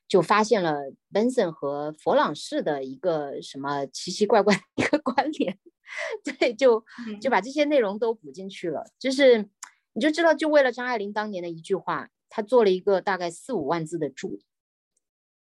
[0.08, 5.58] 就发现了 Benson 和佛朗士的一个什么奇奇怪怪的一个关联，
[6.22, 6.84] 对，就
[7.20, 8.84] 就把这些内容都补进去了。
[8.98, 9.48] 就是
[9.94, 14.38] 你就知道，就为了张爱玲当年的一句话，他做了一个大概四五万字的注。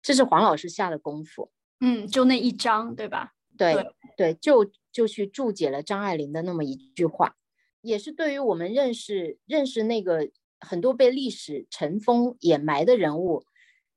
[0.02, 3.34] 这是黄老师下的功夫，嗯，就那一章，对吧？
[3.56, 3.74] 对
[4.16, 7.36] 对，就就去注解了张爱玲的那么一句话，
[7.82, 13.44] 也是对于我们认识认识那个很多被历史尘封掩埋的人物，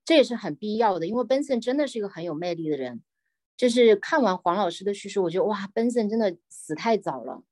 [0.04, 1.08] 这也是很必要的。
[1.08, 3.02] 因为 Benson 真的是一个很有魅力的人，
[3.56, 7.44] 就是看完黄老师的叙述，我觉得哇，Benson 真的死太早了。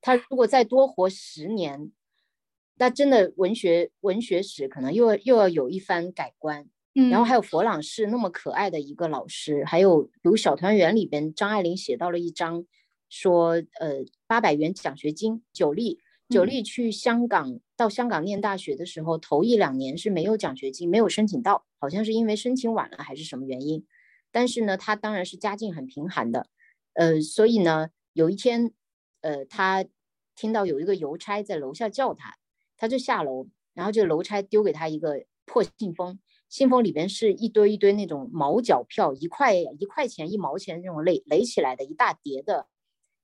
[0.00, 1.92] 他如果再多活十年，
[2.76, 6.66] 那真的文学文学史可能又要又要有一番改观。
[7.10, 12.66] 然后还有佛朗士那么可爱的一个老师，还有比如《小团圆》里边，张爱玲写到了一章，
[13.08, 23.86] 说呃八百元奖学金，九力九力去香港到香港念大学的时候，头一两年是没有奖学金，没有申请到，好像是因为申请晚了还是什么原因。
[24.30, 26.46] 但是呢，他当然是家境很贫寒的，
[26.94, 28.72] 呃，所以呢，有一天，
[29.20, 29.84] 呃，他
[30.34, 32.36] 听到有一个邮差在楼下叫他，
[32.76, 36.18] 他就下楼，然后这个邮差丢给他一个破信封。
[36.52, 42.66] 信封里边是一堆一堆那种毛角票，一块一块钱、一毛钱这种垒垒起来的一大叠的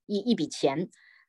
[0.07, 0.89] 一一笔钱，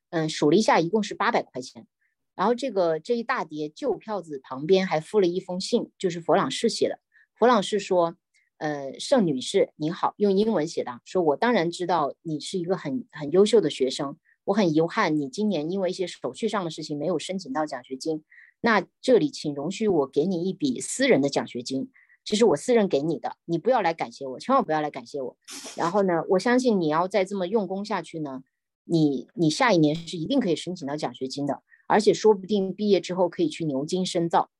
[0.09, 1.87] 嗯，数了一下，一共是八百块钱。
[2.35, 6.99] 然后这个这一大叠旧票子旁边还附了一封信，就是佛朗士写的。
[7.35, 8.15] 佛朗士说
[8.59, 18.23] ：“呃，盛女士您好，用英文写的，说我当然知道你是一个很很优秀的学生，我很遗憾你今年因为一些手续上的事情没有申请到奖学金。”
[18.61, 21.89] 那这里，请容许我给你一笔私人的奖学金。
[22.25, 25.35] 这是我私人给你的，你不要来感谢我，千万不要来感谢我。
[25.75, 28.43] 然后呢，我相信你要再这么用功下去呢，
[28.83, 34.51] 你你下一年是一定可以申请到奖学金的，而且说不定毕业之后可以去牛津深造。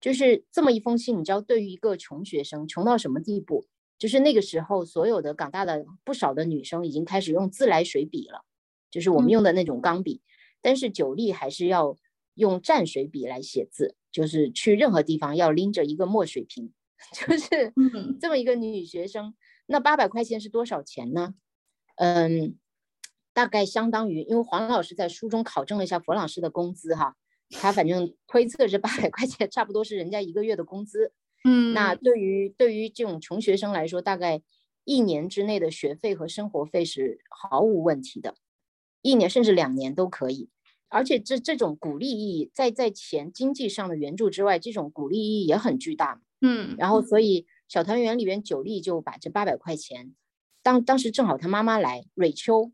[0.00, 3.66] 就是这么一封信，你知道，对于一个穷学生，穷到什么地步？
[3.98, 8.44] 就是那个时候，所有的港大的不少的女生已经开始用自来水笔了，
[8.90, 10.20] 就是我们用的那种钢笔，
[10.60, 11.96] 但是九力还是要
[12.36, 16.72] 用蘸水笔来写字，就是去任何地方要拎着一个墨水瓶。
[17.12, 17.74] 就是
[18.18, 19.34] 这么一个女学生，
[19.66, 21.34] 那八百块钱是多少钱呢？
[21.96, 22.56] 嗯，
[23.34, 27.14] 大概相当于，因为黄老师在书中考证了一下佛老师的工资哈，
[27.50, 31.12] 他反正推测这八百块钱差不多是人家一个月的工资。
[31.44, 34.40] 嗯，那对于对于这种穷学生来说，大概
[34.84, 38.36] 一年之内的学费和生活费是毫无问题的，
[39.02, 40.48] 一年甚至两年都可以。
[40.88, 46.20] 而且这这种鼓励意义，在在钱经济上的援助之外，这种鼓励意义也很巨大。
[46.40, 50.14] 嗯，然后所以小团圆里边九莉就把这八百块钱，
[50.62, 52.72] 当当时正好他妈妈来，蕊秋，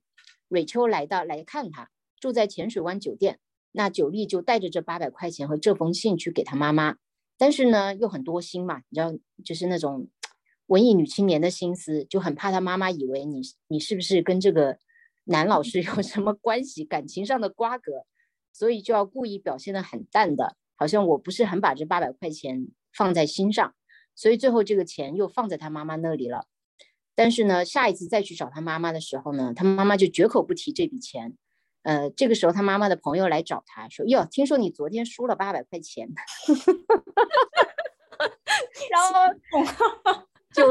[0.48, 3.38] 蕊秋来到来看他，住在浅水湾酒店，
[3.70, 6.96] 那九莉就带着这八百块钱和这封信去给他妈妈，
[7.38, 9.12] 但是呢又很多心嘛，你知道，
[9.44, 10.08] 就是那种
[10.66, 14.78] 文艺女青年的心思，就很怕他妈妈以为你你是不是跟这个
[15.24, 18.04] 男老师有什么关系，感情上的瓜葛，
[18.52, 22.68] 所以就要故意表现的很淡的，好像我不是很把这八百块钱。
[22.94, 23.74] 放在心上，
[24.14, 26.44] 所以最后这个钱又放在他妈妈那里了。
[27.14, 31.34] 但是呢，下一次再去找他妈妈的时候呢，他妈妈就绝口不提这笔钱。
[31.84, 36.10] 呃，这个时候他妈妈的朋友来找他说：“哟，听说你昨天输了八百块钱。”
[38.92, 39.08] 然后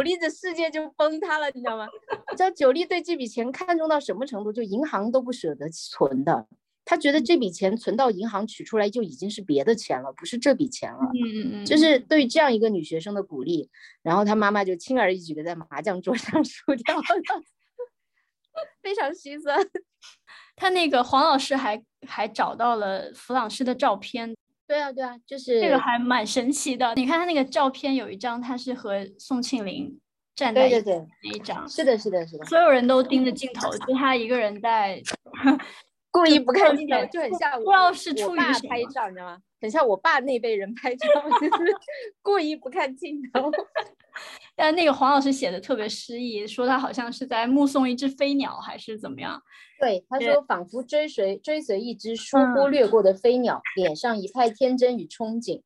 [0.02, 1.88] 九力的世界就崩塌了，你知道吗？
[2.36, 4.52] 知道九力对这笔钱看重到什么程度？
[4.52, 6.48] 就银行都不舍得存的。
[6.84, 11.00] 他觉得这笔钱存到银行取出来就已经是别的钱了，不是这笔钱了。
[11.14, 13.70] 嗯嗯嗯，就是对这样一个女学生的鼓励，
[14.02, 17.04] 然后她妈妈就轻而易举的在麻将桌上 输掉了，
[18.82, 19.56] 非常心酸。
[20.58, 24.36] 他那个黄老师还还找到了弗朗士的照片。
[24.68, 26.94] 对啊对啊，就是这个还蛮神奇的。
[26.96, 30.00] 你看他那个照片有一张，他是和宋庆龄
[30.36, 35.02] 站在对对对那一张，是的是的是的，所有人都盯着镜头，就他一个人在。
[36.14, 39.38] 故意不看镜头，就很像不知道是出于什拍照，你知道吗？
[39.62, 41.08] 很像我爸那辈人拍照，
[41.40, 41.74] 就是
[42.22, 43.50] 故意不看镜头。
[44.56, 49.42] 但那个黄老师写的特别诗意，说他好像是在目送一只飞鸟，还是怎么样？
[49.80, 55.62] 对，他说仿佛追随追随一只疏忽掠过的飞鸟，脸上一派天真与憧憬。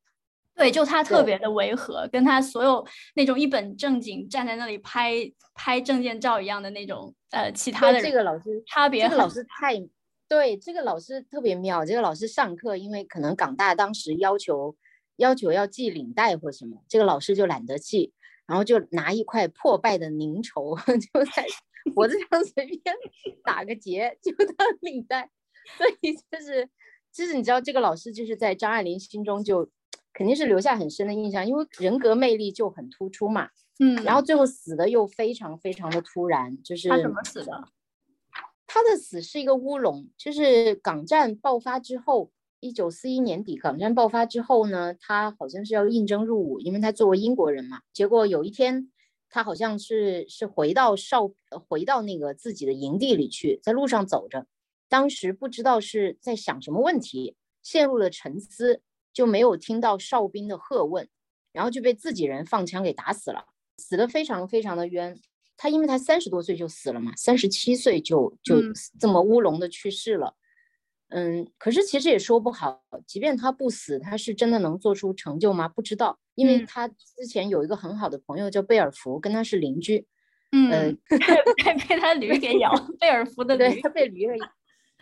[0.54, 5.12] 对，就他特别的违和，跟他所有那种一本正经站在那里拍
[5.54, 9.86] 拍证件照一样的那种呃其他的这个老师差别，这个老师太。
[10.28, 14.74] 对这个老师特别妙，这个老师上课，因为可能港大当时要求
[15.18, 18.12] 要求要系领带或什么，这个老师就懒得系，
[18.46, 21.46] 然后就拿一块破败的凝绸， 就在
[21.94, 22.96] 脖子上随便
[23.44, 25.30] 打个结就当领带。
[25.76, 26.68] 所以就是，
[27.10, 29.68] 其实你知道，这个老师就是在张爱玲心中就
[30.12, 33.50] 肯定是留下很深的印象，因为人格魅力就很突出嘛。
[33.78, 37.68] 嗯，然后最后死的又非常非常的突然，就是他怎么死的？
[38.66, 47.80] 他的死是一个乌龙，就是港战爆发之后，一九四一年底，港战爆发之后呢，他好像是要应征入伍，因为他作为英国人嘛。
[47.92, 48.90] 结果有一天，
[49.28, 51.30] 他好像是是回到哨，
[51.68, 54.46] 回到那个自己的营地里去，在路上走着，
[54.88, 58.80] 当时不知道是在想什么问题，陷入了沉思，
[59.12, 61.08] 就没有听到哨兵的喝问，
[61.52, 63.44] 然后就被自己人放枪给打死了，
[63.76, 65.18] 死的非常非常的冤。
[65.58, 68.56] 他因为他三十多岁就死了嘛，三十七岁就就
[68.98, 70.34] 这么乌龙的去世了，嗯，
[71.58, 75.68] 可是其实也说不好，即便他不死，他是真的能做出成就吗？
[75.68, 80.06] 不知道，因为他之前有一个很好的朋友叫贝尔福，跟他是邻居，
[80.52, 84.48] 嗯， 被被他驴给咬，贝尔福的驴，他被驴给咬，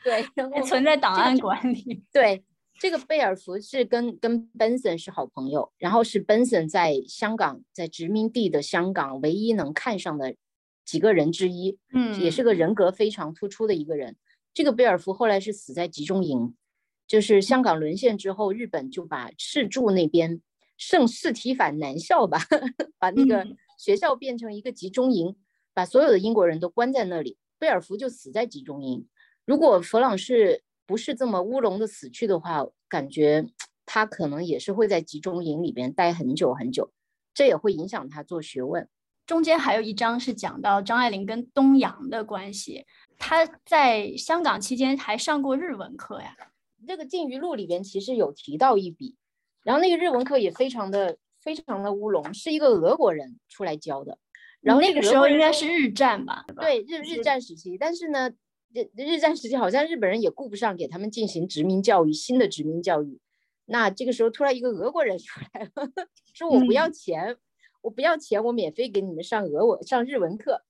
[0.05, 2.45] 对，存在档案馆里，对。
[2.81, 10.35] 这个贝尔福是跟跟 Benson 是好朋友，然后是 Benson 在香港在殖民地的香港唯一能看上的
[10.85, 14.17] 几个人之一，嗯，也是个人格非常突出的一个人。
[14.55, 16.55] 这个贝尔福后来是死在集中营，
[17.07, 20.41] 就是香港沦陷之后，日本就把赤柱那边
[20.79, 22.39] 圣四体反男校吧，
[22.99, 23.47] 把那个
[23.79, 25.37] 学校变成一个集中营，
[25.75, 29.07] 把所有的英国人都关在那里，贝尔福就死在集中营。
[29.45, 30.63] 如果弗朗是。
[30.87, 33.47] 不是这么乌龙的死去的话，感觉
[33.87, 36.93] 他可能也是会在集中营里边待很久很久，
[37.33, 38.87] 这也会影响他做学问。
[39.25, 42.85] 中间还有一章是讲到张爱玲跟东阳的关系，
[43.19, 46.37] 她在香港期间还上过日文课呀。
[46.87, 49.17] 这个《禁渔录》里边其实有提到一笔，
[49.63, 54.19] 然后那个日文课也非常的非常的乌龙，是一个俄国人出来教的。
[54.61, 56.45] 然后那个时候应该是日战吧？
[56.57, 57.79] 对，日日战时期。
[57.79, 58.31] 但是呢，
[58.73, 63.19] 日日战时期好像日本人也顾不上给他们进行殖民教育，新的殖民教育。
[63.67, 65.91] 那这个时候突然一个俄国人出来了，
[66.35, 67.37] 说我不要钱，
[67.81, 70.63] 我不要钱，我免费给你们上俄文、上日文课。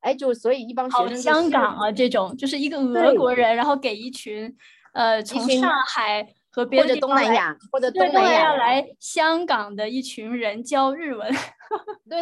[0.00, 4.54] 哎，就所以一帮学生香港啊，这种就是一个俄国人，然后给一群
[4.92, 11.30] 呃从上海和别的东南亚或者东南亚来香港的一群人教日文。
[12.08, 12.18] 对，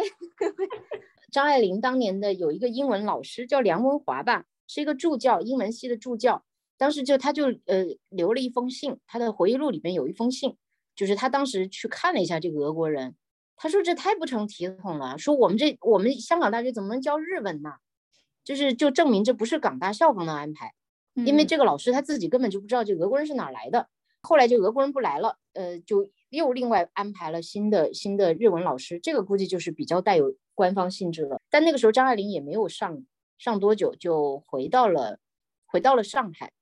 [1.31, 6.43] 张爱玲当年的有一个英文老师叫梁文华吧，是一个助教，英文系的助教。
[6.77, 10.55] 当时就他就呃留了一封信，他的回忆录里面有一封信，
[10.95, 13.15] 就是他当时去看了一下这个俄国人。
[13.61, 17.73] 他说这太不成体统了，说我们这我们香港大学怎么能教日文呢？
[18.45, 20.73] 就是就证明这不是港大校方的安排，
[21.13, 23.89] 因为这个老师他自己根本就不知道这俄国人是哪来的。
[24.21, 31.41] 后来就俄国人不来了，呃，就又另外安排了新的新的日文老师，这个估计就是比较带有官方性质了。
[31.49, 33.05] 但那个时候张爱玲也没有上
[33.37, 35.19] 上多久就回到了
[35.65, 36.53] 回到了上海。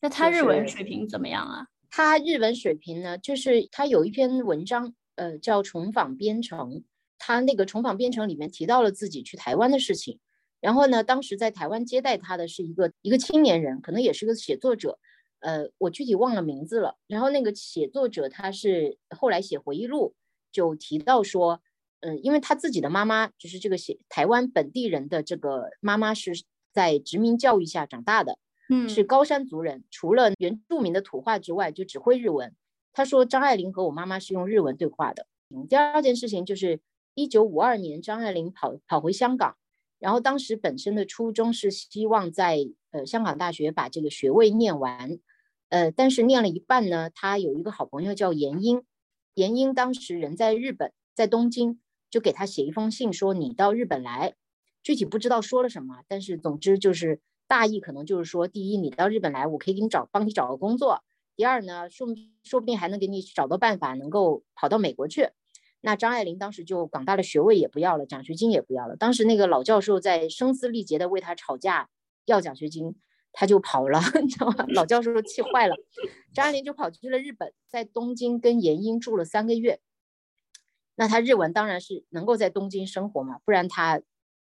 [0.00, 1.66] 那他日文水平怎么样啊？
[1.90, 4.94] 他日文水平呢，就是他有一篇文章。
[5.14, 6.84] 呃，叫重访边城，
[7.18, 10.18] 他那个重访边城里面提到了自己去台湾的事情。
[10.60, 14.98] 然后呢，当时在台湾接待他的是一个一个青年人，可能也是个写作者。
[15.40, 16.96] 呃，我具体忘了名字了。
[17.08, 20.14] 然后那个写作者他是后来写回忆录，
[20.52, 21.60] 就提到说，
[21.98, 26.32] 嗯，因为他自己的妈妈就是这个写台湾本地人的这个妈妈是
[26.72, 28.38] 在殖民教育下长大的，
[28.70, 32.54] 嗯，是高山族人，除了原住民的土话之外，就只会日文。
[32.92, 35.26] 他说张爱玲和我妈妈是用日文对话的。
[35.68, 36.80] 第二件事情就是
[37.14, 39.56] 一九五二年，张爱玲跑跑回香港，
[39.98, 42.58] 然后当时本身的初衷是希望在
[42.90, 45.18] 呃香港大学把这个学位念完，
[45.68, 48.82] 呃，但是念了一半呢，他有一个好朋友叫严英，
[49.34, 51.80] 严英当时人在日本，在东京，
[52.10, 54.34] 就给他写一封信说你到日本来，
[54.82, 61.02] 具体不知道说了什么，但是总之就是大意可能就是说，第一你到日本来，我可以给你找帮你找个工作。
[61.36, 62.06] 第二呢，说
[62.42, 65.30] 说不定还能给你找到办法，能够跑到美国去。
[65.80, 68.94] 那张爱玲当时就港大的学位也不要了，奖学金也不要了。
[68.96, 71.88] 当时那个老教授在声嘶力竭的为他吵架，
[72.24, 72.94] 要奖学金，
[73.32, 74.64] 他就跑了， 你知道吗？
[74.68, 75.74] 老教授气坏了，
[76.32, 79.80] 张爱玲就跑去了日本，在东京跟严英住了三个月。
[80.94, 84.02] 那他日文当然是能够在东京生活嘛，不然他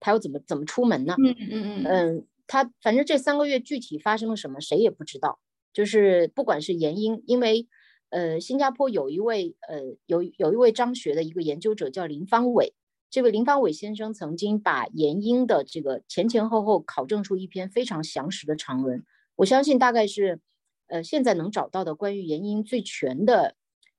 [0.00, 1.14] 他又怎么怎么出门呢？
[1.18, 5.38] 嗯嗯嗯嗯，他反正这三个月具体发生了什么，谁也不知道。
[5.72, 7.68] 就是不管是研英，因为
[8.10, 12.74] 呃，新加坡有一位呃有有一位张学的一个研究者叫林方伟，
[13.08, 19.04] 这位林方伟先生曾经把研英的这个前前后后考证出一篇非常详实的长文，
[19.36, 20.40] 我相信大概是
[20.88, 23.54] 呃现在能找到的关于研英最全的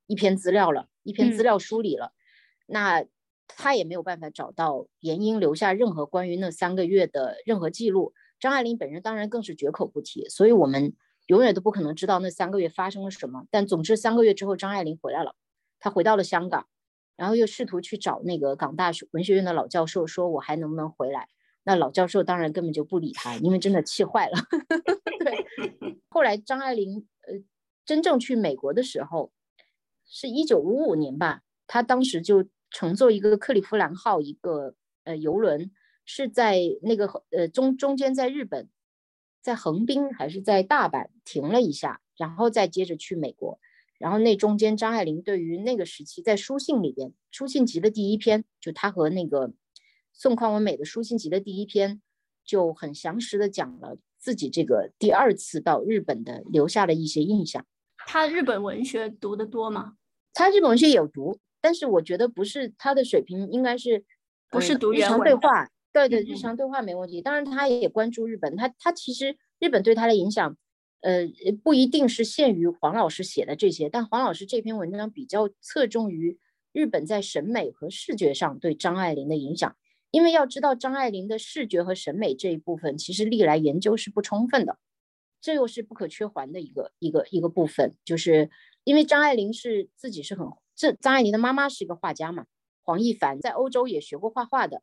[0.08, 2.12] 一篇资料了，一篇资料梳理了。
[2.68, 3.06] 那
[3.48, 10.94] 他也没有办法找到研英留下任何关于那三个月的任何记录，张爱玲本人当然更是绝口不提，所以我们。
[11.32, 15.34] 永远都不可能知道那三个月发生了什么，但总之三个月之后，张爱玲回来了，
[15.80, 16.68] 她回到了香港，
[17.16, 21.30] 然后又试图去找那个港大学文学院的老教授，说我还能不能回来？
[21.64, 24.34] 那老教授当然根本就不理他，因为真的气坏了。
[25.24, 25.46] 对，
[26.10, 27.42] 后来张爱玲呃
[27.86, 29.32] 真正去美国的时候，
[30.06, 34.76] 是一九五五年吧，她当时就乘坐一个克利夫兰号一个
[35.06, 35.72] 呃游轮，
[36.04, 38.68] 是在那个呃中中间在日本。
[39.42, 43.60] 在横滨还是在大阪停了一下，然后再接着去美国。
[43.98, 49.54] 然后那中间，张爱玲对于那个时期在书信里边，书信集的第一篇，就她和那个
[50.12, 52.02] 宋匡文美的书信集的第一篇，
[52.44, 57.66] 就很详实的讲了自己这个第二次到日本的留下的一些印象。
[58.08, 59.94] 他日本文学读得多吗？
[60.34, 64.04] 他日本文学有读，但是我觉得不是他的水平，应该是
[64.50, 65.70] 不是读日常对话。
[65.94, 67.22] 对对，日常对话没问题。
[67.22, 68.56] 当然，他也关注日本。
[68.56, 70.58] 他他其实日本对他的影响，
[71.02, 71.28] 呃，
[71.64, 73.89] 不一定是限于黄老师写的这些。
[73.89, 76.39] 但黄老师这篇文章比较侧重于
[76.72, 79.76] 日本在审美和视觉上对张爱玲的影响。
[80.12, 84.78] 因为要知道张爱玲的视觉和审美这一部分，其实历来研究是不充分的，
[85.42, 87.96] 这又是不可缺环的一个一个一个部分。
[88.04, 88.50] 就是
[88.84, 92.46] 因为张爱玲是自己是很这张爱玲的妈妈是一个画家嘛，
[92.84, 94.82] 黄亦凡在欧洲也学过画画的。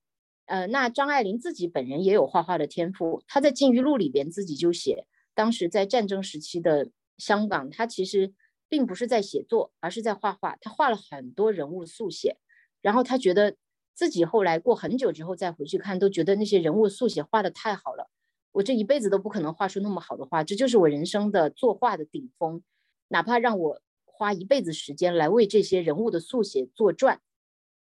[0.49, 8.33] 呃，那张爱玲自己本人也有画画的天赋，她在《禁欲录》里边自己就写，当时在战争时期的香港，她其实
[8.67, 10.57] 并不是在写作，而是在画画。
[10.63, 12.39] 她画了很多人物速写，
[12.81, 13.57] 然后她觉得
[13.93, 18.09] 自己后来过很久之后再回去看，都觉得那些人物速写画的太好了，
[18.53, 22.63] 我这一辈子都不可能画出那么好的画，这就是我人生的作画的顶峰，
[23.09, 27.21] 哪怕让我花一辈子时间来为这些人物的速写作传，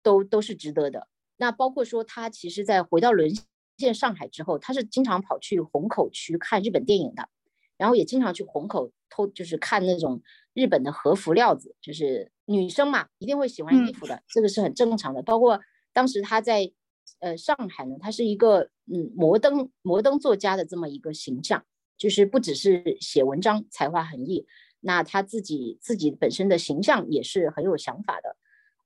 [0.03, 1.07] 都都是值得的。
[1.41, 3.27] 那包括说他其实，在回到沦
[3.79, 7.27] 陷上海之后，他是经常跑去虹口区看日本电影的，
[7.79, 10.21] 然后也经常去虹口偷，就是看那种
[10.53, 15.23] 日本的和服料子，就是女生嘛，一定会喜欢衣服的，这个是很正常的。
[15.23, 15.59] 包括
[15.91, 16.71] 当时他在
[17.21, 21.65] 呃上海呢，他是一个嗯摩登摩登作家的这么一个形象，
[21.97, 24.45] 就是不只是写文章才华横溢，
[24.81, 28.37] 那他自己自己本身的形象也是很有想法的。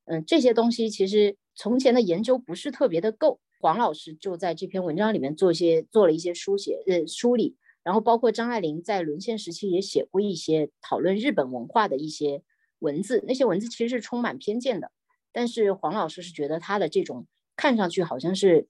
[0.06, 12.44] 嗯，这些东西其实从前的研究不是特别的够，黄老师就在这篇文章里面做一些做了一些书写呃梳理，然后包括张爱玲在沦陷时期也写过一些讨论日本文化的一些
[12.80, 14.92] 文字，那些文字其实是充满偏见的，
[15.32, 17.26] 但是黄老师是觉得他的这种
[17.56, 18.68] 看上去好像是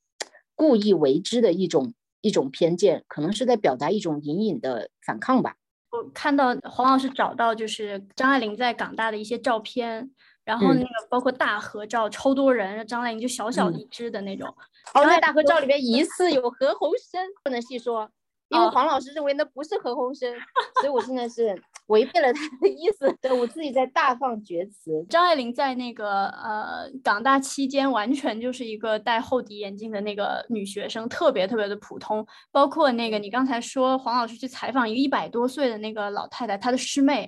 [0.53, 5.57] 故意为之的一种一种偏见，可能是在表达一种隐隐的反抗吧。
[5.91, 10.11] 我看到黄老师找到就是张爱玲在港大的一些照片。
[10.45, 14.47] 然后那个包括大合照，超多人，张靓颖就小小一只的那种。
[14.93, 18.07] 哦，那大合照里面疑似有何鸿燊，不能细说，
[18.49, 20.31] 因为黄老师认为那不是何鸿燊，
[20.79, 25.03] 所以我现在是违背了他的意思，对 我自己在大放厥词。
[25.09, 32.25] 张爱玲在那个呃港大期间，完全就是一个戴厚底眼镜的那个女学生，特别特别的普通。
[32.51, 37.27] 包括那个你刚才说黄老师去采访一个一百多岁的那个老太太，她的师妹。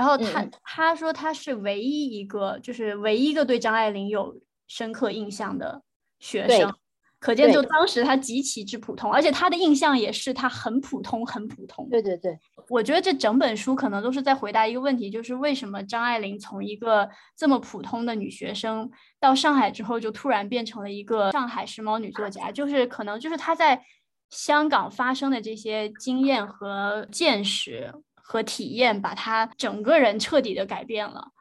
[0.00, 4.34] 然后他他说他是唯一一个，就是唯一一个对张爱玲有
[4.66, 5.82] 深刻印象的
[6.20, 6.74] 学生，
[7.18, 11.86] 可见就当时他极其之普通，而且他的印象也是他很普通，很普通。
[11.90, 12.38] 对对对，
[12.70, 18.90] 我觉得这整本书可能都是在回答一个问题，就是为什么张爱玲从一个这么普通的女学生
[19.20, 23.84] 到上海之后，就突然变成了一个上海时髦女作家，就是可能就是她在
[24.30, 27.92] 香港发生的这些经验和见识。
[28.30, 31.32] 和体验把他整个人彻底的改变了。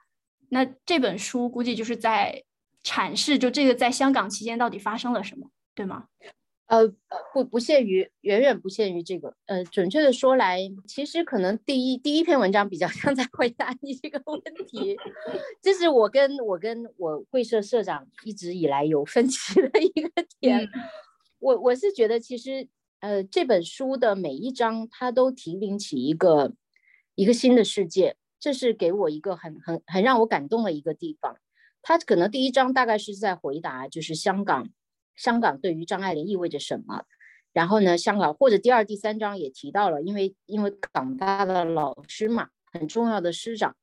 [0.49, 2.43] 那这本书估计就是在
[2.83, 6.05] 阐释，就这个在香港期间到底发生了什么，对吗？
[6.65, 6.87] 呃，
[7.31, 9.35] 不不限于，远远不限于这个。
[9.45, 14.97] 呃，准确的说来，其实可能第一第一篇文章比较像在回答你这个问题。
[15.61, 20.09] 这是我跟我跟我会社社长一直以来有分歧的一个
[20.39, 20.67] 点。
[21.37, 22.67] 我我是觉得，其实
[22.99, 26.51] 呃，这本书的每一章，它都提领起一个。
[27.20, 31.36] 一个新的世界，这是给我一个很很很让我感动的一个地方。
[31.82, 34.70] 他可能第一章大概是在回答，就是香港，
[35.17, 37.03] 香港对于张爱玲意味着什么。
[37.51, 43.76] 然后呢，香港或者第二、第三章也提到了，因为因为港大的老师嘛，很重要的师长。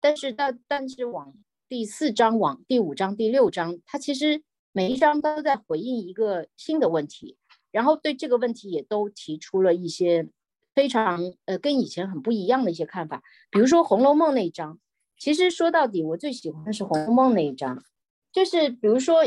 [0.00, 1.34] 但是到但是往
[1.68, 7.36] 第四章、往第五章、第六章，他其实每一章都在回应一个新的问题，
[7.70, 10.28] 然后对这个问题也都提出了一些。
[10.74, 14.78] 非常呃，跟以前很不一样的一些看法，比如说《红楼梦》那一章，
[15.18, 17.84] 其实说到底，我最喜欢的是《红楼梦》那一章，
[18.32, 19.18] 就是比如说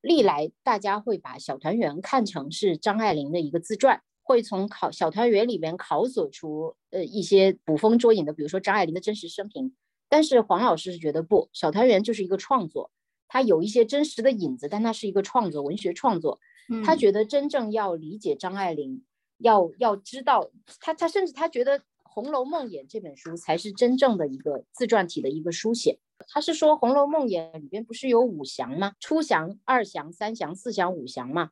[0.00, 9.74] 历来大家会把《小团圆》看成是张爱玲的一个自传，会从考《小团圆》里面考索出呃一些捕风捉影的，比如说张爱玲的真实生平。
[10.08, 12.90] 但是黄老师是觉得不，《小团圆》就是一个创作，
[13.28, 16.38] 它有一些真实的影子，但它是一个创作，文学创作。
[16.84, 19.02] 他觉得真正要理解张爱玲。
[19.42, 25.98] 要要知道他，他甚至他觉得《红楼梦魇》这本书才是真正的一个自传体的一个书写。
[26.28, 28.94] 他是说《红楼梦魇》里边不是有五祥吗？
[29.00, 31.50] 初祥、二祥、三祥、四祥、五祥嘛。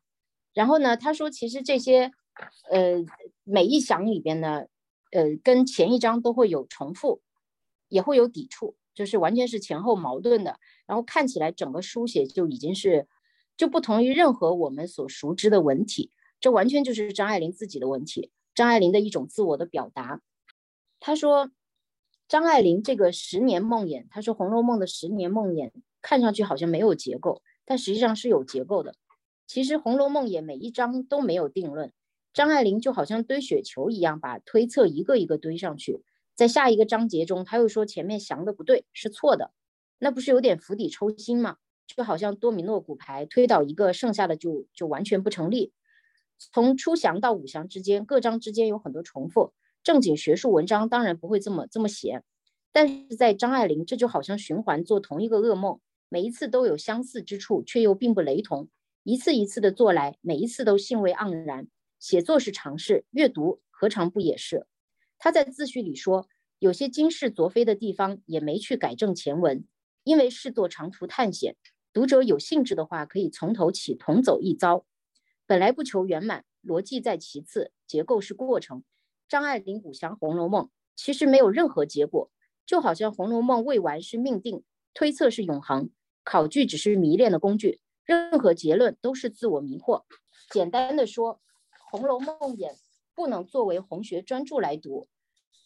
[0.53, 2.11] 然后呢，他说其实这些，
[2.69, 3.03] 呃，
[3.43, 4.65] 每一祥里边呢，
[5.11, 7.21] 呃，跟前一章都会有重复，
[7.89, 10.57] 也会有抵触，就是完全是前后矛盾的。
[10.85, 13.07] 然后看起来整个书写就已经是
[13.57, 16.11] 就不同于任何我们所熟知的文体。
[16.41, 20.21] 这完全就是张爱玲自己的问题，张爱玲的一种自我的表达。
[20.99, 21.51] 她说，
[22.27, 25.71] 张爱玲这个十年梦魇，她说《红楼梦》的十年梦魇
[26.01, 28.95] 看上去好像没有结构，但实际上是有结构的。
[29.45, 31.93] 其实《红楼梦》也每一章都没有定论，
[32.33, 36.01] 张爱玲就好像堆雪球一样，把推测一个一个堆上去，
[36.33, 39.51] 在下一个章节中，他又说前面详的不对，是错的，
[39.99, 41.57] 那不是有点釜底抽薪吗？
[41.85, 45.73] 就好像多米诺骨牌推倒一个，剩下的就就完全不成立。
[46.51, 49.53] 从初祥到五祥之间，各章之间有很多重复。
[49.83, 52.23] 正经学术文章当然不会这么这么写，
[52.71, 55.79] 但是在张爱玲，这就好像循环做同一个噩梦，
[56.09, 58.69] 每一次都有相似之处，却又并不雷同。
[59.03, 61.67] 一次一次的做来，每一次都兴味盎然。
[61.99, 64.65] 写作是尝试，阅读何尝不也是？
[65.19, 66.27] 他在自序里说，
[66.57, 69.65] 有些惊世昨非的地方，也没去改正前文，
[70.03, 71.55] 因为是做长途探险。
[71.93, 74.85] 读者有兴致的话，可以从头起，同走一遭。
[75.45, 78.83] 本来不求圆满，逻辑在其次，结构是过程。
[79.27, 80.65] 张爱玲《古祥红楼梦》
[80.95, 82.31] 其实没有任何结果，
[82.65, 84.63] 就好像《红楼梦》未完是命定，
[84.93, 85.89] 推测是永恒，
[86.23, 90.03] 考据只是迷恋的工具，任何结论都是自我迷惑。
[90.49, 91.35] 简单的说，
[91.89, 92.75] 《红楼梦》也
[93.15, 95.07] 不能作为红学专著来读，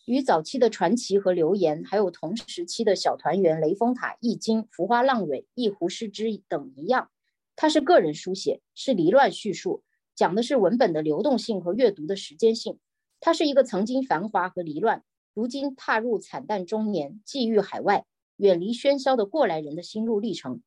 [0.06, 7.10] 与早期的传奇和流言，还有同时期的小团圆、雷峰塔、易经、浮花浪蕊、一壶诗之等一样，
[7.56, 9.84] 它是个人书写，是离乱叙述，
[10.16, 12.80] 讲的是文本的流动性和阅读的时间性。
[13.20, 15.04] 它是一个曾经繁华和离乱，
[15.34, 18.06] 如今踏入惨淡中年、寄寓海外、
[18.38, 20.62] 远离喧嚣的过来人的心路历程。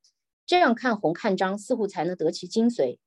[0.45, 2.97] 这样看红看章，似乎才能得其精髓。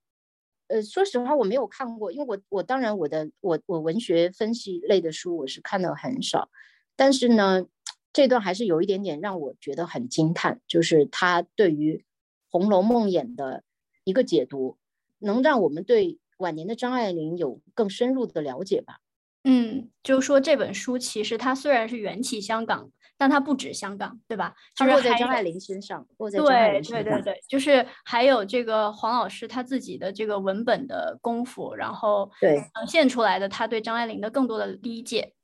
[0.69, 6.49] 呃，说实话，我没有看过，因为我我当然我的我我文学分析类的书我是看的很少，
[6.97, 7.67] 但是呢，
[8.13, 11.97] 这段还是有一点点让我觉得很惊叹，就是他对于
[12.49, 13.65] 《红楼梦》演的
[14.05, 14.79] 一个解读，
[15.19, 18.99] 能让我们对晚年的张爱玲有更深入的了解吧。
[19.45, 22.91] 嗯，就是说这本书其实它虽然是缘起香港。
[23.19, 24.53] 但它不止香港，对吧？
[24.75, 27.05] 它落在张爱玲身上，落在张爱玲身上。
[27.05, 35.35] 对对对对，就是还有这个黄老师他自己的这个文本的功夫，然后对呈现出来的他对张爱玲的更多的理解。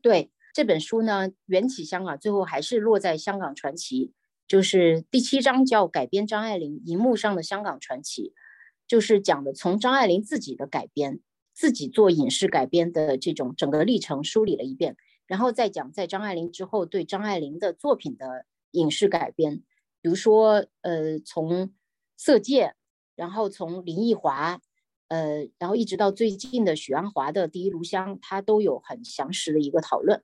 [0.00, 4.12] 对这本书呢，缘起香港，最后还是落在香港传奇，
[4.50, 8.34] 就是第七章叫改编张爱玲荧幕上的香港传奇，
[8.88, 11.20] 就是讲的从张爱玲自己的改编，
[11.54, 14.96] 自己做影视改编的这种整个历程梳理了一遍。
[15.28, 19.62] 然后再讲在张爱玲之后对张爱玲的作品的影视改编，
[20.00, 21.66] 比如说呃从
[22.16, 22.66] 《色戒》，
[23.14, 24.60] 然后从林奕华，
[25.06, 30.20] 呃然后一直到最近的许鞍华的《第一炉香》，他都有很详实的一个讨论。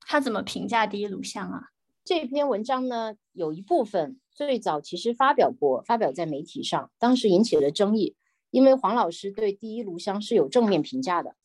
[0.00, 1.64] 他怎么评价《第一炉香》啊？
[2.08, 8.16] 这篇文章呢，有一部分最早其实发表过，发表在媒体上，当时引起了争议，
[8.50, 11.36] 因为黄老师对《第一炉香》是有正面评价的。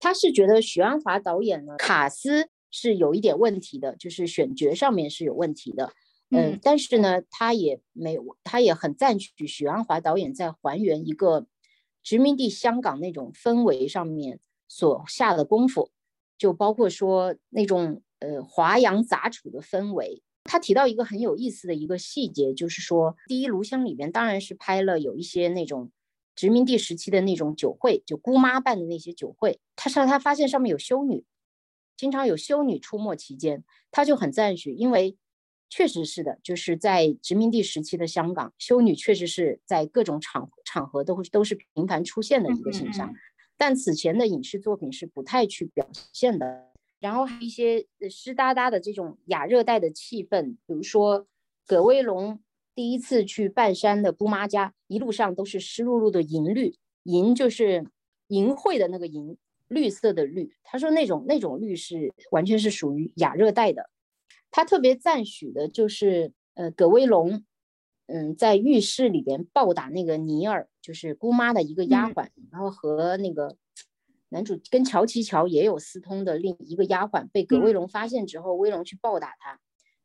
[0.00, 5.92] 他是觉得许鞍华导演呢，卡斯是有一点问题的，就是选角上面是有问题的。
[6.30, 11.46] 嗯，但是呢，他也没有，他也很赞许许鞍华导演在还原一个
[12.02, 15.90] 殖民地香港那种氛围上面所下的功夫，
[16.38, 20.22] 就包括说那种呃华阳杂处的氛围。
[20.44, 25.90] 他提到一个很有意思的一个细节，就是说《第一炉香》里面当然是拍了有一些那种。
[26.34, 31.26] 殖民地时期的那种酒会，就姑妈办的那些酒会，他说他发现上面有修女，
[31.94, 35.18] 经常有修女出没其间，他就很赞许，因为
[35.68, 43.12] 确实是的，就是在殖民地时期的香港，修女确实是在各种场场合都会都是频繁出现的一个形象，
[43.58, 46.71] 但此前的影视作品是不太去表现的。
[47.02, 51.26] 然后一些湿哒哒的这种亚热带的气氛，比如说
[51.66, 52.40] 葛威龙。
[52.74, 57.86] 第一次去半山的姑妈家，一路上都是湿漉漉的银绿，银就是
[58.28, 59.36] 淫秽的那个银，
[59.68, 60.54] 绿色的绿。
[60.64, 63.90] 他说那种那种绿是完全是属于亚热带的。
[64.50, 67.44] 他特别赞许的就是，呃，葛威龙，
[68.06, 73.58] 嗯，在浴室里边暴打那个尼尔，就是姑妈的一个丫鬟，然后和那个
[74.32, 79.60] 男主跟乔琪乔也有私通的另一个丫鬟，被葛威龙发现之后，威龙去暴打他。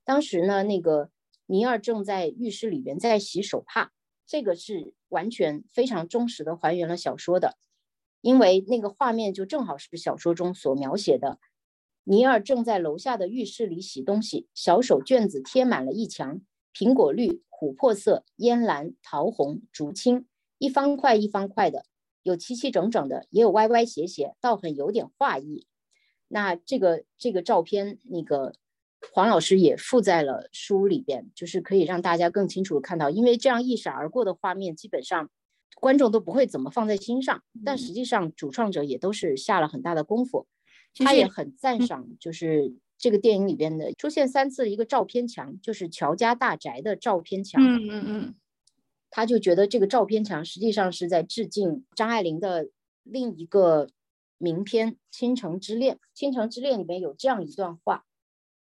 [0.06, 1.10] 当时呢，那个。
[1.50, 3.94] 尼尔正在浴室里边在洗手帕，
[4.26, 7.58] 这个是完全非常忠实的还原了小说的，
[8.20, 11.40] 因为那个画面就正好是小说中所描写的。
[12.04, 16.42] 尼尔正在楼下的浴室里洗东西，小手绢子贴满了一墙，
[16.74, 21.86] 苹果绿、琥珀色、烟蓝、桃红、竹青，一方块一方块的，
[22.24, 25.68] 有齐齐整整的，也有歪歪斜斜，倒很有点画意。
[26.28, 28.54] 那这个这个照片，那个。
[29.14, 35.30] 黄老师也附在了书里边，就是可以让大家更清楚的看到，因为这样一闪而过的画面，基本上
[35.76, 37.44] 观众都不会怎么放在心上。
[37.64, 40.48] 但实际上，主创者也都是下了很大的功夫。
[40.96, 47.64] 他也很赞赏，就是这个电影里边的出现三次一个照片墙，就是乔家大宅的照片墙。
[47.64, 48.36] 嗯嗯嗯，
[49.10, 52.70] 他就觉得这个照片墙实际上是在致敬张爱玲的
[53.04, 53.90] 另一个
[54.38, 55.96] 名篇《倾城之恋》。
[56.14, 58.06] 《倾城之恋》里面有这样一段话。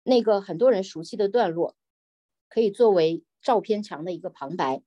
[0.02, 1.76] 那个很多人熟悉的段落，
[2.48, 4.82] 可以作为照片墙的一个旁白。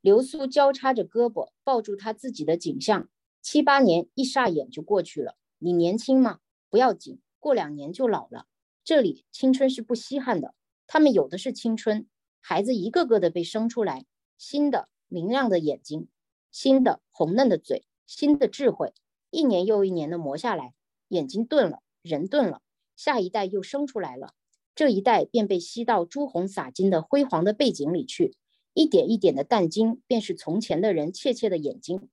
[0.00, 3.08] 流苏交叉着胳膊抱住他自己的景象，
[3.40, 5.36] 七八年一霎眼就过去了。
[5.58, 6.40] 你年轻吗？
[6.68, 8.46] 不要紧，过两年就老了。
[8.84, 10.54] 这里青春是不稀罕的，
[10.86, 12.06] 他们有的是青春。
[12.40, 14.04] 孩子一个个的被生出来，
[14.42, 16.08] 新的明亮的眼睛，
[16.50, 18.92] 新的红嫩的嘴，新的智慧，
[19.30, 20.74] 一年又一年的磨下来，
[21.06, 22.60] 眼睛钝了，人钝了，
[22.96, 24.34] 下一代又生出来了。
[24.74, 28.34] 这一代便被吸到朱红洒金的辉煌的背景里去，
[28.74, 32.08] 一点一点的淡金，便是从前的人怯怯的眼睛。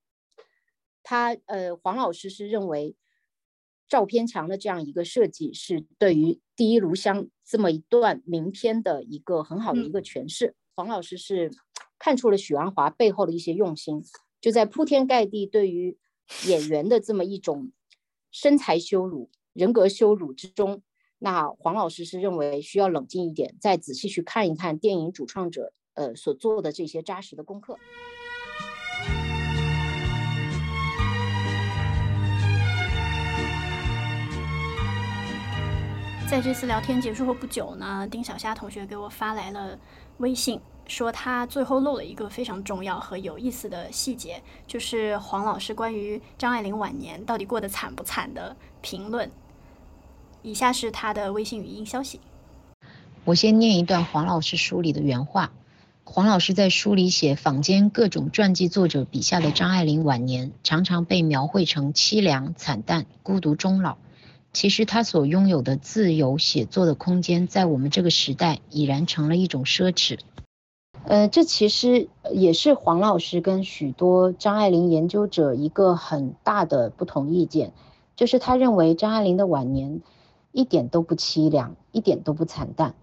[1.02, 2.96] 他呃，黄老师是认为
[3.88, 10.54] 照片墙的这样一个设计，是对于第一炉香这么一段名篇的一个很好的一个诠释。
[10.76, 11.52] 黄老师是
[12.00, 14.02] 看出了许鞍华背后的一些用心，
[14.40, 15.98] 就在铺天盖地对于
[16.48, 17.72] 演员的这么一种
[18.32, 20.82] 身材羞辱、人格羞辱之中，
[21.18, 27.78] 那黄老师是认为需要冷静一点，再仔细去看一看电影主创者呃所做的这些扎实的功课。
[36.30, 39.78] 在这次聊天结束后不久呢，丁小虾同学给我发来了
[40.20, 49.30] 微信，说他最后漏了一个非常重要和有意思的细节，就是黄老师关于张爱玲晚年到底过得惨不惨的评论。
[50.42, 52.20] 以下是他的微信语音消息。
[53.24, 55.52] 我先念一段黄老师书里的原话。
[56.04, 63.98] 黄老师在书里写，坊间各种传记作者笔下的张爱玲晚年，常常被描绘成凄凉、惨淡、孤独终老。
[64.52, 70.18] 其实他所拥有的自由写作的空间，在我们这个时代已然成了一种奢侈。
[71.06, 77.74] 呃，这其实也是黄老师跟许多张爱玲研究者一个很大的不同意见，
[78.16, 80.02] 就是他认为张爱玲的晚年
[80.52, 82.94] 一点都不凄凉，一点都不惨淡。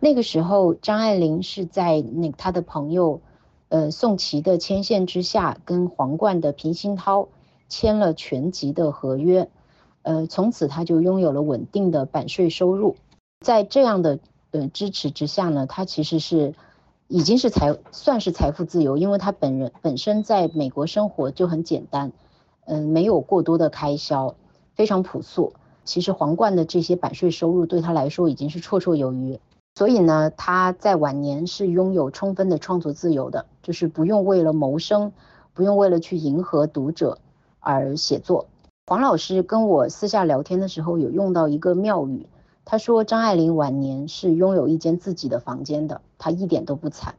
[0.00, 3.20] 那个时候，张爱玲是在那她的朋友，
[3.68, 7.28] 呃宋琦的牵线之下，跟皇冠的平鑫涛
[7.68, 9.48] 签了全集的合约。
[10.02, 12.96] 呃，从此他就拥有了稳定的版税收入，
[13.40, 14.18] 在这样的
[14.50, 16.54] 呃支持之下呢，他其实是
[17.08, 22.12] 已经是财算是财富自由，因为他本人本身在美国生活就很简单，
[22.64, 24.34] 嗯，没有过多的开销，
[24.74, 25.52] 非常朴素。
[25.84, 29.38] 其实皇冠的这些版税收入对他来说已经是绰绰有余，
[29.74, 35.12] 所以呢，他在晚年是拥有充分的创作自由的，就是不用为了谋生，
[35.52, 37.18] 不用为了去迎合读者
[37.60, 38.46] 而写作。
[38.86, 42.26] 黄老师跟我私下聊天的时候有用到一个妙语，
[42.64, 47.16] 他说张爱玲晚年是拥有一间自己的房间的，他一点都不惨。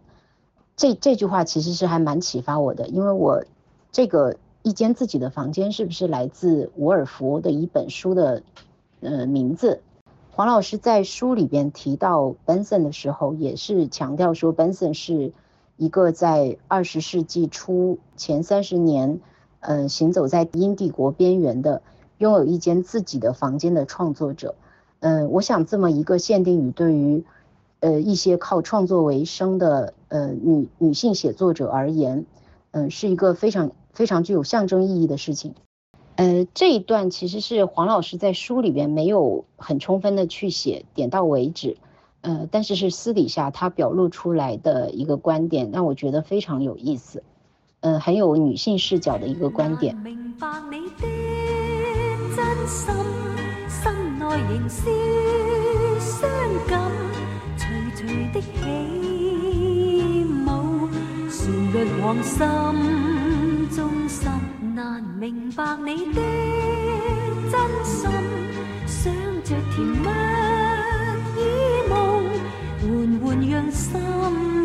[0.75, 3.45] 这这句话其实是还蛮启发我的，因为我
[3.91, 8.41] 这个一间自己的房间是不是来自伍尔夫的一本书的
[9.01, 9.83] 呃名字？
[10.31, 15.33] 黄老师在书里边提到 Benson 的时候，也是强调说 Benson 是
[15.77, 19.21] 一个在二十世纪初前三十年。
[19.67, 21.81] 嗯，行走在英帝国边缘的，
[22.17, 24.55] 拥有一间自己的房间的创作者。
[24.99, 27.23] 嗯，我想这么一个限定语，对于
[27.85, 32.25] 呃一些靠创作为生的呃女女性写作者而言，
[32.71, 35.53] 嗯，是一个非常非常具有象征意义的事情。
[36.15, 41.77] 呃，这一段其实是黄老师在书里边没有很充分的去写，点到为止。
[42.21, 47.21] 呃，但是是私底下他表露出来的一个观点，让我觉得非常有意思。
[47.81, 49.95] 嗯，很有女性视角的一个观点。
[49.97, 50.79] 明白你，
[58.35, 58.47] 的起
[60.45, 60.89] 舞。
[61.29, 62.37] 旋律往心
[63.69, 64.29] 中心
[64.75, 66.21] 难明白你的
[67.49, 68.09] 真心。
[68.85, 69.13] 想
[69.43, 70.07] 着甜蜜
[71.39, 71.41] 以
[71.89, 71.93] 梦
[72.81, 73.99] 缓缓让心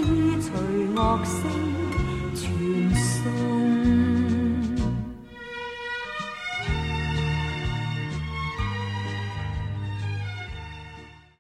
[0.01, 0.51] 意随
[0.95, 1.33] 乐声
[2.35, 3.60] 传送。